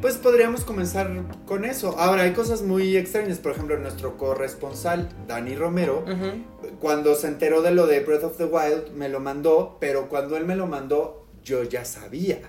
[0.00, 1.10] Pues podríamos comenzar
[1.46, 1.98] con eso.
[1.98, 3.38] Ahora, hay cosas muy extrañas.
[3.38, 6.04] Por ejemplo, nuestro corresponsal, Dani Romero,
[6.80, 10.36] cuando se enteró de lo de Breath of the Wild, me lo mandó, pero cuando
[10.36, 12.40] él me lo mandó, yo ya sabía.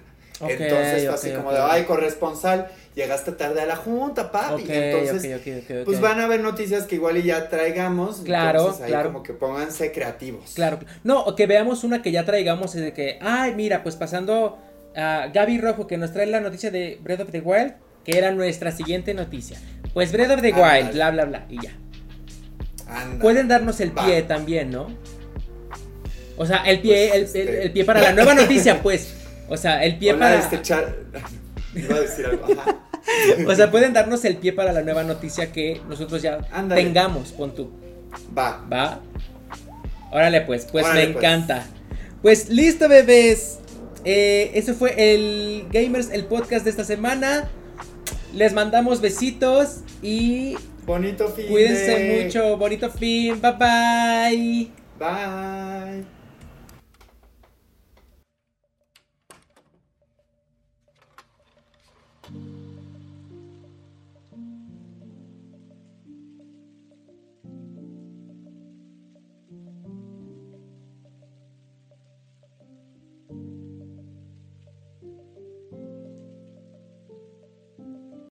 [0.42, 2.70] Entonces fue así como de, ay, corresponsal.
[2.98, 4.66] Llegaste tarde a la junta, papi.
[4.68, 5.40] entonces,
[5.86, 8.22] pues van a haber noticias que igual y ya traigamos.
[8.26, 9.14] Claro, entonces ahí claro.
[9.14, 10.54] Como que pónganse creativos.
[10.56, 10.80] Claro.
[11.04, 14.58] No, o que veamos una que ya traigamos de que, ay, mira, pues pasando
[14.96, 18.32] a Gaby Rojo que nos trae la noticia de Breath of the Wild, que era
[18.32, 19.60] nuestra siguiente noticia.
[19.94, 21.74] Pues Breath of the Wild, bla, bla, bla, y ya.
[23.22, 24.88] Pueden darnos el pie también, ¿no?
[26.36, 27.64] O sea, el pie, pues, el, este.
[27.64, 29.14] el, pie para la nueva noticia, pues.
[29.50, 30.40] O sea, el pie para.
[30.40, 30.96] Este char...
[31.76, 32.48] Iba a decir algo.
[32.60, 32.87] Ajá.
[33.48, 36.40] O sea, pueden darnos el pie para la nueva noticia que nosotros ya
[36.74, 37.72] tengamos, pon tú.
[38.38, 38.66] Va.
[38.72, 39.02] Va.
[40.12, 41.16] Órale, pues, pues me pues.
[41.16, 41.66] encanta.
[42.22, 43.60] Pues listo, bebés.
[44.06, 47.50] Eh, eso fue el Gamers, el podcast de esta semana.
[48.34, 50.56] Les mandamos besitos y.
[50.86, 51.48] Bonito fin.
[51.48, 52.58] Cuídense mucho.
[52.58, 53.42] Bonito fin.
[53.42, 54.72] Bye bye.
[55.00, 56.17] Bye.